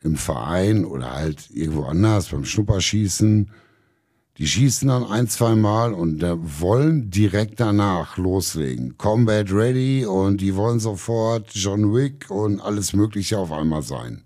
[0.00, 3.50] im Verein oder halt irgendwo anders beim Schnupperschießen
[4.38, 6.22] die schießen dann ein, zwei Mal und
[6.60, 8.96] wollen direkt danach loslegen.
[8.96, 14.22] Combat ready und die wollen sofort John Wick und alles Mögliche auf einmal sein.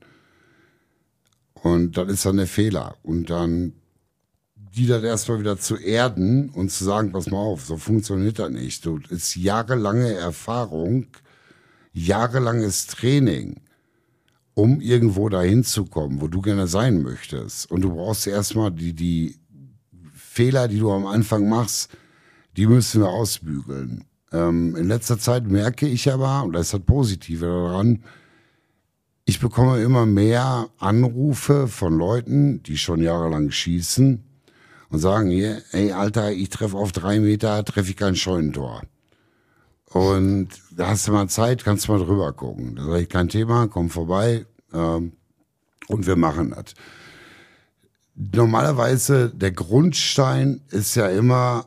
[1.55, 2.97] Und das ist dann der Fehler.
[3.03, 3.73] Und dann
[4.75, 8.51] die dann erstmal wieder zu erden und zu sagen, pass mal auf, so funktioniert das
[8.51, 8.87] nicht.
[8.87, 11.07] Du ist jahrelange Erfahrung,
[11.93, 13.61] jahrelanges Training,
[14.55, 17.71] um irgendwo dahin zu kommen, wo du gerne sein möchtest.
[17.71, 19.42] Und du brauchst erstmal die, die
[20.33, 21.91] Fehler, die du am Anfang machst,
[22.57, 24.05] die müssen wir ausbügeln.
[24.33, 28.03] Ähm, in letzter Zeit merke ich aber, und das ist das Positive daran,
[29.27, 34.25] ich bekomme immer mehr Anrufe von Leuten, die schon jahrelang schießen
[34.89, 38.83] und sagen, hier, ey Alter, ich treffe auf drei Meter, treffe ich kein Scheunentor.
[39.85, 42.77] Und da hast du mal Zeit, kannst du mal drüber gucken.
[42.77, 45.13] Da sage ich, kein Thema, komm vorbei ähm,
[45.89, 46.73] und wir machen das.
[48.15, 51.67] Normalerweise, der Grundstein ist ja immer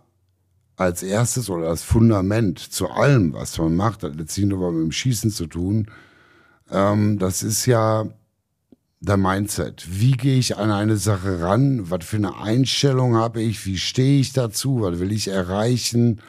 [0.78, 4.84] als erstes oder das Fundament zu allem, was man macht, hat jetzt nicht nur mit
[4.84, 5.88] dem Schießen zu tun.
[6.70, 8.06] Ähm, das ist ja
[9.00, 9.86] der Mindset.
[9.90, 11.90] Wie gehe ich an eine Sache ran?
[11.90, 13.66] Was für eine Einstellung habe ich?
[13.66, 14.82] Wie stehe ich dazu?
[14.82, 16.22] Was will ich erreichen?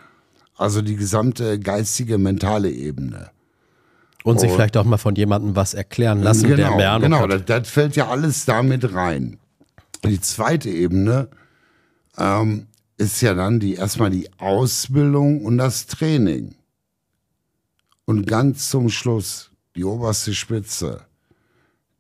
[0.57, 3.31] Also die gesamte geistige, mentale Ebene.
[4.25, 7.27] Und sich vielleicht auch mal von jemandem was erklären lassen, genau, der mehr Ahnung Genau,
[7.29, 9.39] das, das fällt ja alles damit rein.
[10.07, 11.29] Die zweite Ebene
[12.17, 16.55] ähm, ist ja dann die erstmal die Ausbildung und das Training.
[18.05, 21.07] Und ganz zum Schluss, die oberste Spitze,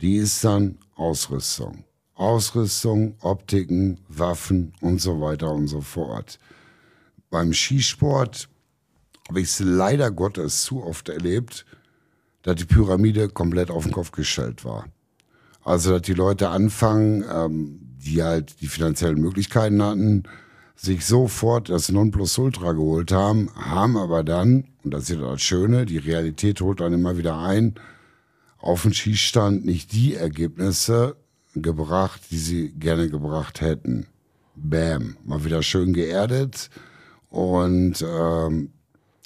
[0.01, 1.85] die ist dann Ausrüstung.
[2.15, 6.39] Ausrüstung, Optiken, Waffen und so weiter und so fort.
[7.29, 8.49] Beim Skisport
[9.29, 11.67] habe ich es leider Gottes zu oft erlebt,
[12.43, 14.87] dass die Pyramide komplett auf den Kopf gestellt war.
[15.65, 20.23] Also, dass die Leute anfangen, ähm, die halt die finanziellen Möglichkeiten hatten,
[20.77, 25.99] sich sofort das Nonplusultra geholt haben, haben aber dann, und das ist das Schöne, die
[25.99, 27.75] Realität holt dann immer wieder ein,
[28.59, 31.17] auf dem Schießstand nicht die Ergebnisse
[31.55, 34.07] gebracht, die sie gerne gebracht hätten.
[34.55, 36.71] Bam, mal wieder schön geerdet
[37.29, 38.71] und ähm,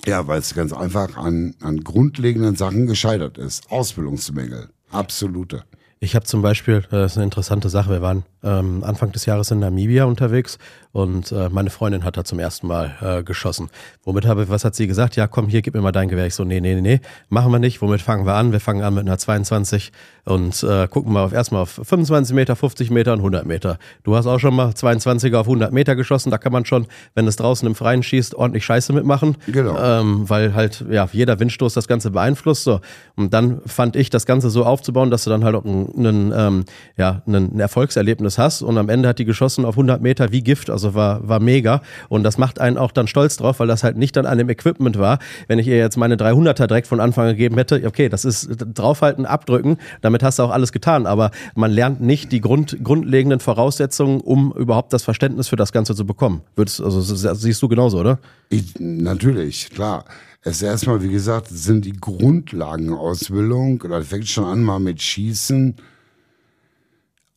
[0.07, 3.71] ja, weil es ganz einfach an, an grundlegenden Sachen gescheitert ist.
[3.71, 5.65] Ausbildungsmängel, absolute.
[6.03, 9.27] Ich habe zum Beispiel, äh, das ist eine interessante Sache, wir waren ähm, Anfang des
[9.27, 10.59] Jahres in Namibia unterwegs
[10.93, 13.71] und äh, meine Freundin hat da zum ersten Mal äh, geschossen.
[14.05, 15.15] Womit habe, was hat sie gesagt?
[15.15, 16.27] Ja, komm, hier, gib mir mal dein Gewehr.
[16.27, 17.81] Ich so, nee, nee, nee, nee, machen wir nicht.
[17.81, 18.51] Womit fangen wir an?
[18.51, 19.93] Wir fangen an mit einer 22
[20.25, 23.79] und äh, gucken mal auf, erstmal auf 25 Meter, 50 Meter und 100 Meter.
[24.03, 26.31] Du hast auch schon mal 22er auf 100 Meter geschossen.
[26.31, 29.37] Da kann man schon, wenn es draußen im Freien schießt, ordentlich Scheiße mitmachen.
[29.47, 29.79] Genau.
[29.81, 32.65] Ähm, weil halt, ja, jeder Windstoß das Ganze beeinflusst.
[32.65, 32.81] So.
[33.15, 36.33] Und dann fand ich, das Ganze so aufzubauen, dass du dann halt auch ein, ein,
[36.37, 36.65] ähm,
[36.97, 38.63] ja, ein Erfolgserlebnis hast.
[38.63, 40.69] Und am Ende hat die geschossen auf 100 Meter wie Gift.
[40.69, 41.83] Also war, war mega.
[42.09, 44.99] Und das macht einen auch dann stolz drauf, weil das halt nicht an dem Equipment
[44.99, 45.19] war.
[45.49, 49.27] Wenn ich ihr jetzt meine 300er direkt von Anfang gegeben hätte, okay, das ist draufhalten,
[49.27, 51.07] abdrücken, damit hast du auch alles getan.
[51.07, 55.95] Aber man lernt nicht die Grund, grundlegenden Voraussetzungen, um überhaupt das Verständnis für das Ganze
[55.95, 56.43] zu bekommen.
[56.57, 58.19] Würdest, also siehst du genauso, oder?
[58.49, 60.05] Ich, natürlich, klar.
[60.43, 65.77] Es ist erstmal, wie gesagt, sind die Grundlagenausbildung, das fängt schon an mal mit Schießen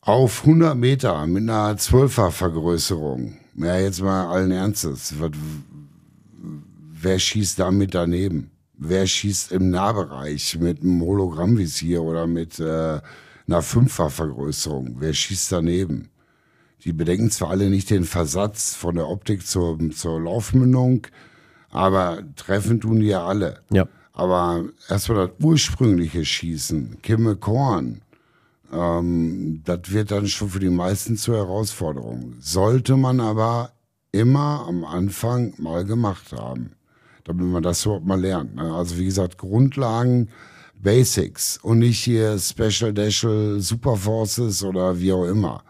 [0.04, 3.38] auf 100 Meter mit einer Zwölfervergrößerung.
[3.56, 5.14] Ja, jetzt mal allen Ernstes.
[6.92, 8.50] Wer schießt damit daneben?
[8.76, 13.00] Wer schießt im Nahbereich mit einem Hologrammvisier oder mit äh,
[13.46, 14.96] einer Fünfervergrößerung?
[14.98, 16.10] Wer schießt daneben?
[16.82, 21.06] Die bedenken zwar alle nicht den Versatz von der Optik zur, zur Laufmündung,
[21.70, 23.60] aber treffen tun die ja alle.
[23.70, 23.86] Ja.
[24.12, 28.02] Aber erstmal das ursprüngliche Schießen, Kimme Korn,
[28.72, 32.34] ähm, das wird dann schon für die meisten zur Herausforderung.
[32.40, 33.72] Sollte man aber
[34.12, 36.72] immer am Anfang mal gemacht haben,
[37.24, 38.54] damit man das überhaupt mal lernt.
[38.54, 38.72] Ne?
[38.72, 40.28] Also wie gesagt, Grundlagen,
[40.74, 45.64] Basics und nicht hier Special Dashel, Super Forces oder wie auch immer.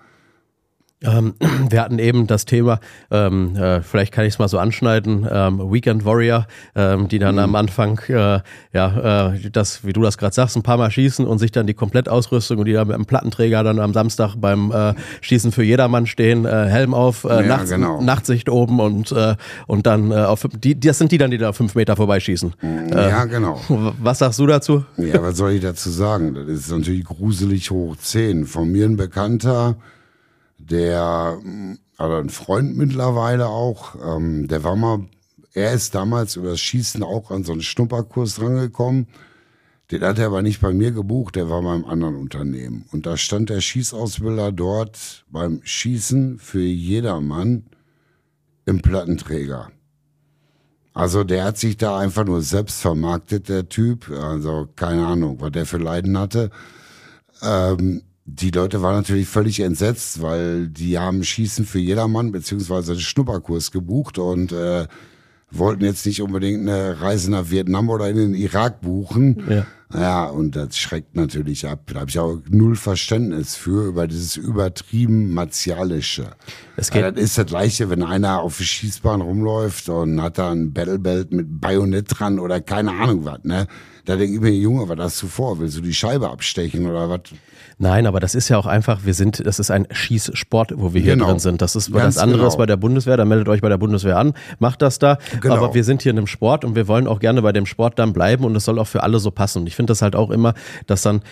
[1.05, 1.35] Ähm,
[1.71, 5.59] wir hatten eben das Thema, ähm, äh, vielleicht kann ich es mal so anschneiden, ähm,
[5.73, 7.41] Weekend Warrior, ähm, die dann mhm.
[7.41, 8.41] am Anfang, äh,
[8.73, 11.67] ja, äh, das, wie du das gerade sagst, ein paar Mal schießen und sich dann
[11.67, 15.63] die Komplettausrüstung und die dann mit einem Plattenträger dann am Samstag beim äh, Schießen für
[15.63, 18.01] jedermann stehen, äh, Helm auf, äh, ja, Nachts, genau.
[18.01, 19.15] Nachtsicht oben und,
[19.67, 22.55] und dann auf die, das sind die dann, die da fünf Meter vorbeischießen.
[22.91, 23.61] Ja, genau.
[24.01, 24.85] Was sagst du dazu?
[24.97, 26.35] Ja, was soll ich dazu sagen?
[26.35, 28.47] Das ist natürlich gruselig hoch zehn.
[28.47, 29.77] Von mir ein Bekannter,
[30.71, 31.39] der,
[31.97, 35.07] also ein Freund mittlerweile auch, ähm, der war mal,
[35.53, 39.07] er ist damals über das Schießen auch an so einen Schnupperkurs rangekommen.
[39.91, 42.87] Den hat er aber nicht bei mir gebucht, der war beim anderen Unternehmen.
[42.91, 47.67] Und da stand der Schießausbilder dort beim Schießen für jedermann
[48.65, 49.71] im Plattenträger.
[50.95, 54.11] Also der hat sich da einfach nur selbst vermarktet, der Typ.
[54.11, 56.51] Also keine Ahnung, was der für Leiden hatte.
[57.43, 63.01] Ähm, die Leute waren natürlich völlig entsetzt, weil die haben Schießen für jedermann beziehungsweise einen
[63.01, 64.87] Schnupperkurs gebucht und äh,
[65.51, 69.45] wollten jetzt nicht unbedingt eine Reise nach Vietnam oder in den Irak buchen.
[69.49, 69.67] Ja.
[69.93, 71.83] Ja, und das schreckt natürlich ab.
[71.93, 76.31] Da habe ich auch null Verständnis für, über dieses übertrieben Martialische.
[76.77, 80.51] Es geht das ist das Gleiche, wenn einer auf der Schießbahn rumläuft und hat da
[80.51, 83.69] ein Battlebelt mit Bajonett dran oder keine Ahnung was, ne?
[84.05, 85.59] Da denke ich mir, Junge, was hast du vor?
[85.61, 87.21] Willst du die Scheibe abstechen oder was?
[87.79, 91.01] Nein, aber das ist ja auch einfach, wir sind, das ist ein Schießsport, wo wir
[91.01, 91.27] hier Genau.
[91.29, 91.63] drin sind.
[91.63, 92.49] Das ist Ganz das andere genau.
[92.49, 95.19] ist bei der Bundeswehr, da meldet euch bei der Bundeswehr an, macht das da.
[95.41, 95.55] Genau.
[95.57, 97.99] Aber wir sind hier in einem Sport und wir wollen auch gerne bei dem Sport
[97.99, 99.61] dann bleiben und es soll auch für alle so passen.
[99.61, 100.55] Und ich finde das halt auch immer,
[100.87, 101.23] dass dann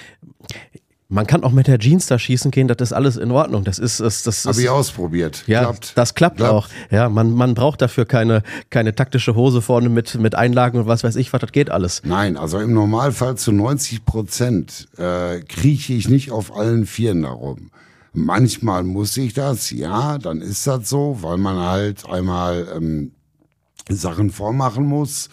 [1.13, 3.65] man kann auch mit der Jeans da schießen gehen, das ist alles in Ordnung.
[3.65, 5.45] Das ist, das, das Habe ich ausprobiert.
[5.47, 5.93] ja, Klappt.
[5.95, 6.53] das klappt, Klappt.
[6.53, 6.69] auch.
[6.91, 11.05] Ja, man, man braucht dafür keine, keine taktische Hose vorne mit, mit Einlagen und was
[11.05, 12.01] weiß ich, was, das geht alles.
[12.05, 17.71] Nein, also im Normalfall zu 90 Prozent äh, krieche ich nicht auf allen Vieren herum.
[18.15, 23.13] Manchmal muss ich das, ja, dann ist das so, weil man halt einmal ähm,
[23.91, 25.29] Sachen vormachen muss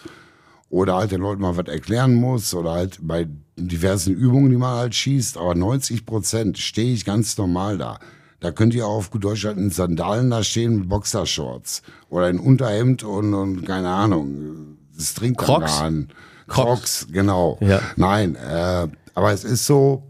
[0.70, 4.78] oder halt den Leuten mal was erklären muss oder halt bei diversen Übungen, die man
[4.78, 5.36] halt schießt.
[5.36, 7.98] Aber 90 Prozent stehe ich ganz normal da.
[8.38, 12.38] Da könnt ihr auf gut Deutsch halt in Sandalen da stehen mit Boxershorts oder in
[12.38, 14.78] Unterhemd und, und keine Ahnung.
[14.96, 15.78] Das trinkt Crocs?
[15.80, 16.08] an.
[16.46, 17.04] Crocs.
[17.04, 17.58] Crocs, genau.
[17.60, 17.80] Ja.
[17.96, 20.04] Nein, äh, aber es ist so,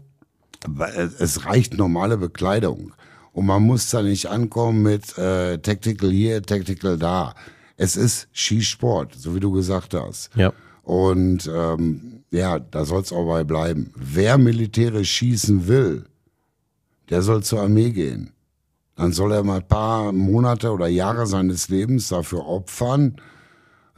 [0.65, 2.93] weil es reicht normale Bekleidung.
[3.33, 7.33] Und man muss da nicht ankommen mit äh, Tactical hier, Tactical da.
[7.81, 10.29] Es ist Skisport, so wie du gesagt hast.
[10.35, 10.53] Ja.
[10.83, 13.91] Und ähm, ja, da soll es auch bei bleiben.
[13.95, 16.05] Wer militärisch schießen will,
[17.09, 18.33] der soll zur Armee gehen.
[18.95, 23.15] Dann soll er mal ein paar Monate oder Jahre seines Lebens dafür opfern,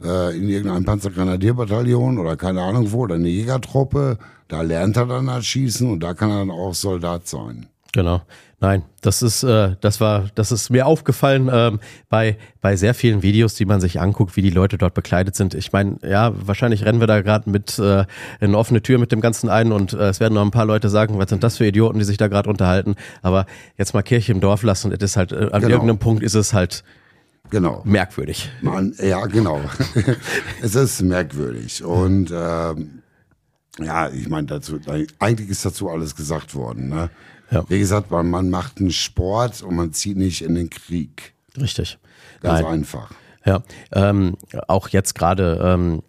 [0.02, 4.16] äh, in irgendeinem Panzergrenadierbataillon oder keine Ahnung wo, oder eine Jägertruppe.
[4.48, 7.66] Da lernt er dann das Schießen und da kann er dann auch Soldat sein.
[7.94, 8.22] Genau.
[8.58, 11.78] Nein, das ist, äh, das war, das ist mir aufgefallen ähm,
[12.08, 15.54] bei, bei sehr vielen Videos, die man sich anguckt, wie die Leute dort bekleidet sind.
[15.54, 18.04] Ich meine, ja, wahrscheinlich rennen wir da gerade mit äh,
[18.40, 20.88] eine offene Tür mit dem Ganzen ein und äh, es werden noch ein paar Leute
[20.88, 22.96] sagen, was sind das für Idioten, die sich da gerade unterhalten.
[23.22, 25.68] Aber jetzt mal Kirche im Dorf lassen, es ist halt, äh, an Genau.
[25.74, 26.82] irgendeinem Punkt ist es halt
[27.50, 27.82] Genau.
[27.84, 28.50] merkwürdig.
[28.60, 29.60] Man, ja, genau.
[30.62, 31.84] es ist merkwürdig.
[31.84, 33.02] Und ähm,
[33.78, 34.80] ja, ich meine, dazu,
[35.18, 36.88] eigentlich ist dazu alles gesagt worden.
[36.88, 37.10] Ne?
[37.50, 37.64] Ja.
[37.68, 41.34] Wie gesagt, man, man macht einen Sport und man zieht nicht in den Krieg.
[41.60, 41.98] Richtig.
[42.40, 42.72] Ganz Nein.
[42.72, 43.10] einfach.
[43.46, 44.36] Ja, ähm,
[44.68, 46.02] auch jetzt gerade, ähm,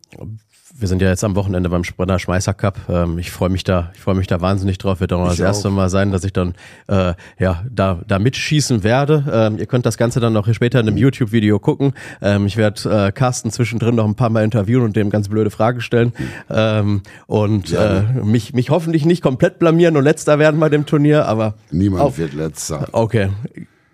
[0.78, 2.78] wir sind ja jetzt am Wochenende beim Sprinter Schmeißer Cup.
[2.89, 4.99] Ähm, ich freue mich da, ich freue mich da wahnsinnig drauf.
[4.99, 5.73] Wird auch Ich das erste auch.
[5.73, 6.53] Mal sein, dass ich dann
[6.88, 9.23] äh, ja da da mitschießen werde.
[9.32, 11.93] Ähm, ihr könnt das Ganze dann noch später in einem YouTube-Video gucken.
[12.21, 15.49] Ähm, ich werde äh, Carsten zwischendrin noch ein paar Mal interviewen und dem ganz blöde
[15.49, 16.11] Fragen stellen
[16.49, 21.26] ähm, und äh, mich mich hoffentlich nicht komplett blamieren und letzter werden bei dem Turnier,
[21.26, 22.88] aber Niemand Auf- wird letzter.
[22.91, 23.30] okay.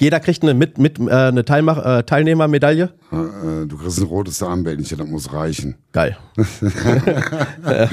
[0.01, 2.91] Jeder kriegt eine mit mit äh, eine Teilmach äh, Teilnehmermedaille.
[3.11, 5.75] Äh, Du kriegst ein rotes Armbändchen, das muss reichen.
[5.91, 6.17] Geil.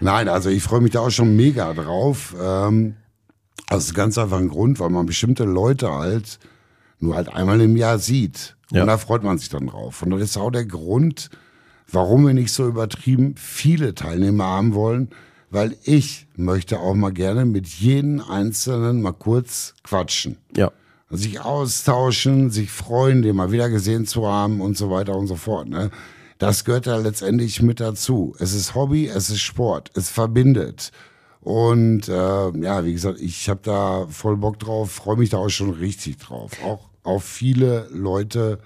[0.00, 2.36] Nein, also ich freue mich da auch schon mega drauf.
[2.38, 2.96] Ähm,
[3.70, 6.38] aus ganz einfachen Grund, weil man bestimmte Leute halt
[6.98, 8.56] nur halt einmal im Jahr sieht.
[8.70, 8.82] Ja.
[8.82, 10.02] Und da freut man sich dann drauf.
[10.02, 11.30] Und das ist auch der Grund,
[11.90, 15.08] warum wir nicht so übertrieben viele Teilnehmer haben wollen,
[15.50, 20.36] weil ich möchte auch mal gerne mit jedem Einzelnen mal kurz quatschen.
[20.54, 20.70] Ja.
[21.16, 25.36] Sich austauschen, sich freuen, den mal wieder gesehen zu haben und so weiter und so
[25.36, 25.68] fort.
[25.68, 25.90] Ne?
[26.38, 28.34] Das gehört ja letztendlich mit dazu.
[28.38, 30.90] Es ist Hobby, es ist Sport, es verbindet.
[31.40, 32.12] Und äh,
[32.58, 36.18] ja, wie gesagt, ich habe da voll Bock drauf, freue mich da auch schon richtig
[36.18, 36.52] drauf.
[36.64, 38.58] Auch auf viele Leute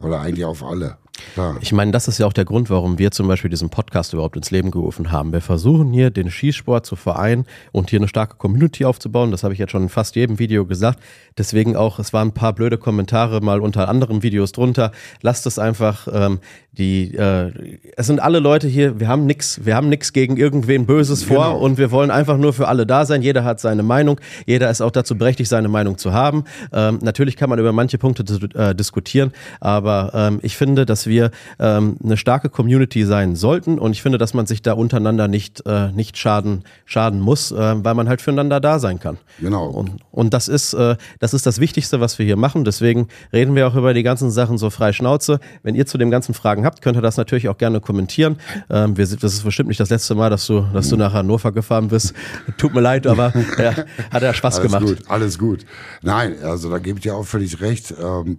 [0.00, 0.98] oder eigentlich auf alle.
[1.34, 1.56] Klar.
[1.60, 4.36] Ich meine, das ist ja auch der Grund, warum wir zum Beispiel diesen Podcast überhaupt
[4.36, 5.32] ins Leben gerufen haben.
[5.32, 9.30] Wir versuchen hier den Schießsport zu vereinen und hier eine starke Community aufzubauen.
[9.30, 11.00] Das habe ich jetzt schon in fast jedem Video gesagt.
[11.36, 14.92] Deswegen auch, es waren ein paar blöde Kommentare mal unter anderen Videos drunter.
[15.22, 16.38] Lasst es einfach, ähm,
[16.72, 17.52] die, äh,
[17.96, 21.46] es sind alle Leute hier, wir haben nix, wir haben nix gegen irgendwen Böses vor
[21.46, 21.58] Genau.
[21.58, 23.22] und wir wollen einfach nur für alle da sein.
[23.22, 26.44] Jeder hat seine Meinung, jeder ist auch dazu berechtigt, seine Meinung zu haben.
[26.72, 31.30] Ähm, natürlich kann man über manche Punkte äh, diskutieren, aber ähm, ich finde, dass wir
[31.58, 35.66] ähm, eine starke Community sein sollten und ich finde, dass man sich da untereinander nicht,
[35.66, 39.18] äh, nicht schaden, schaden muss, äh, weil man halt füreinander da sein kann.
[39.40, 39.66] Genau.
[39.66, 42.64] Und, und das ist, äh, das ist das Wichtigste, was wir hier machen.
[42.64, 45.40] Deswegen reden wir auch über die ganzen Sachen so frei Schnauze.
[45.62, 48.36] Wenn ihr zu dem ganzen Fragen habt, könnt ihr das natürlich auch gerne kommentieren.
[48.70, 51.12] Ähm, wir sind, das ist bestimmt nicht das letzte Mal, dass du, dass du nach
[51.12, 52.14] Hannover gefahren bist.
[52.58, 53.74] Tut mir leid, aber ja,
[54.10, 54.86] hat ja Spaß Alles gemacht.
[54.86, 55.66] gut, alles gut.
[56.02, 57.94] Nein, also da gebe ich dir auch völlig recht.
[58.00, 58.38] Ähm,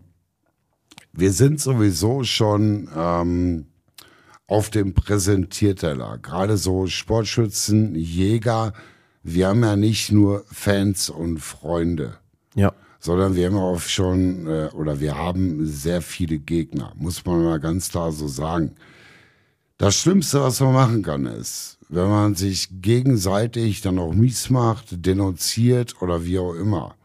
[1.13, 3.65] wir sind sowieso schon ähm,
[4.47, 6.17] auf dem Präsentierteller.
[6.19, 8.73] Gerade so Sportschützen, Jäger.
[9.23, 12.17] Wir haben ja nicht nur Fans und Freunde,
[12.55, 17.43] Ja, sondern wir haben auch schon äh, oder wir haben sehr viele Gegner, muss man
[17.43, 18.75] mal ganz klar so sagen.
[19.77, 25.05] Das Schlimmste, was man machen kann, ist, wenn man sich gegenseitig dann auch mies macht,
[25.05, 26.95] denunziert oder wie auch immer.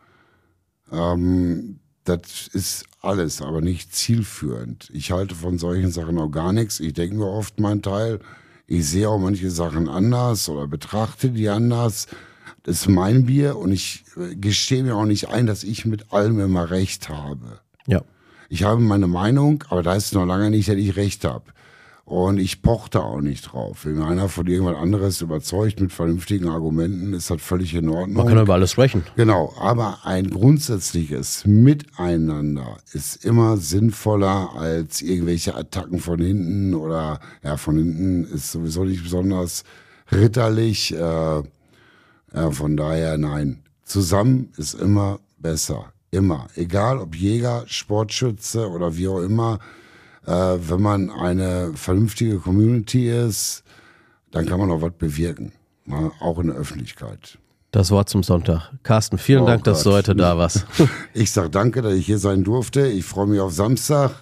[0.90, 4.90] Ähm, das ist alles, aber nicht zielführend.
[4.92, 6.80] Ich halte von solchen Sachen auch gar nichts.
[6.80, 8.20] Ich denke mir oft meinen Teil.
[8.66, 12.06] Ich sehe auch manche Sachen anders oder betrachte die anders.
[12.62, 16.12] Das ist mein Bier und ich äh, gestehe mir auch nicht ein, dass ich mit
[16.12, 17.60] allem immer recht habe.
[17.86, 18.02] Ja.
[18.48, 21.44] Ich habe meine Meinung, aber da ist noch lange nicht, dass ich recht habe.
[22.04, 23.86] Und ich pochte auch nicht drauf.
[23.86, 28.16] Wenn einer von irgendwas anderes überzeugt mit vernünftigen Argumenten, ist das völlig in Ordnung.
[28.16, 29.04] Man kann über alles sprechen.
[29.16, 37.56] Genau, aber ein grundsätzliches Miteinander ist immer sinnvoller als irgendwelche Attacken von hinten oder ja,
[37.56, 39.64] von hinten ist sowieso nicht besonders
[40.12, 40.92] ritterlich.
[40.94, 43.62] Äh, ja, von daher nein.
[43.84, 45.92] Zusammen ist immer besser.
[46.10, 46.48] Immer.
[46.54, 49.58] Egal ob Jäger, Sportschütze oder wie auch immer
[50.26, 53.62] äh, wenn man eine vernünftige Community ist,
[54.30, 55.52] dann kann man auch was bewirken,
[55.86, 56.10] ne?
[56.20, 57.38] auch in der Öffentlichkeit.
[57.70, 58.70] Das Wort zum Sonntag.
[58.84, 59.74] Carsten, vielen oh Dank, Gott.
[59.74, 60.64] dass du heute da warst.
[61.12, 62.86] Ich sag danke, dass ich hier sein durfte.
[62.86, 64.12] Ich freue mich auf Samstag.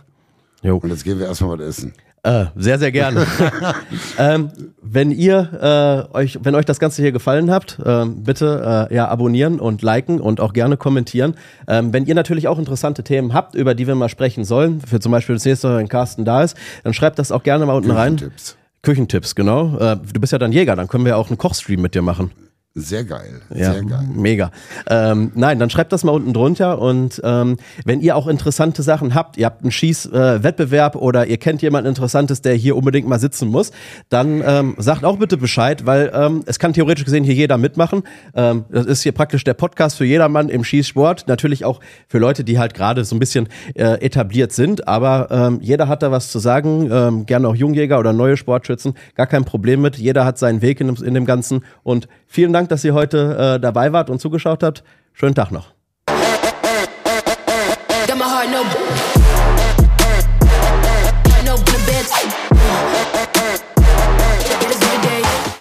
[0.63, 0.77] Jo.
[0.77, 1.93] Und jetzt gehen wir erstmal was essen.
[2.25, 3.27] Äh, sehr, sehr gerne.
[4.19, 4.51] ähm,
[4.81, 9.09] wenn ihr äh, euch, wenn euch das Ganze hier gefallen hat, äh, bitte äh, ja
[9.09, 11.35] abonnieren und liken und auch gerne kommentieren.
[11.67, 15.01] Ähm, wenn ihr natürlich auch interessante Themen habt, über die wir mal sprechen sollen, für
[15.01, 17.75] zum Beispiel das nächste Mal, wenn Carsten da ist, dann schreibt das auch gerne mal
[17.75, 18.17] unten rein.
[18.17, 18.57] Küchentipps.
[18.83, 19.77] Küchentipps, genau.
[19.79, 22.31] Äh, du bist ja dann Jäger, dann können wir auch einen Kochstream mit dir machen.
[22.75, 23.43] Sehr geil.
[23.55, 24.09] Ja, sehr geil.
[24.15, 24.51] Mega.
[24.89, 29.15] Ähm, nein, dann schreibt das mal unten drunter und ähm, wenn ihr auch interessante Sachen
[29.15, 33.19] habt, ihr habt einen Schießwettbewerb äh, oder ihr kennt jemanden Interessantes, der hier unbedingt mal
[33.19, 33.73] sitzen muss,
[34.09, 38.05] dann ähm, sagt auch bitte Bescheid, weil ähm, es kann theoretisch gesehen hier jeder mitmachen.
[38.35, 41.29] Ähm, das ist hier praktisch der Podcast für jedermann im Schießsport.
[41.29, 45.59] Natürlich auch für Leute, die halt gerade so ein bisschen äh, etabliert sind, aber ähm,
[45.61, 46.73] jeder hat da was zu sagen.
[47.27, 49.97] Gerne auch Jungjäger oder neue Sportschützen, gar kein Problem mit.
[49.97, 53.57] Jeder hat seinen Weg in, in dem Ganzen und vielen Dank Dank, dass ihr heute
[53.57, 54.85] äh, dabei wart und zugeschaut habt.
[55.15, 55.73] Schönen Tag noch.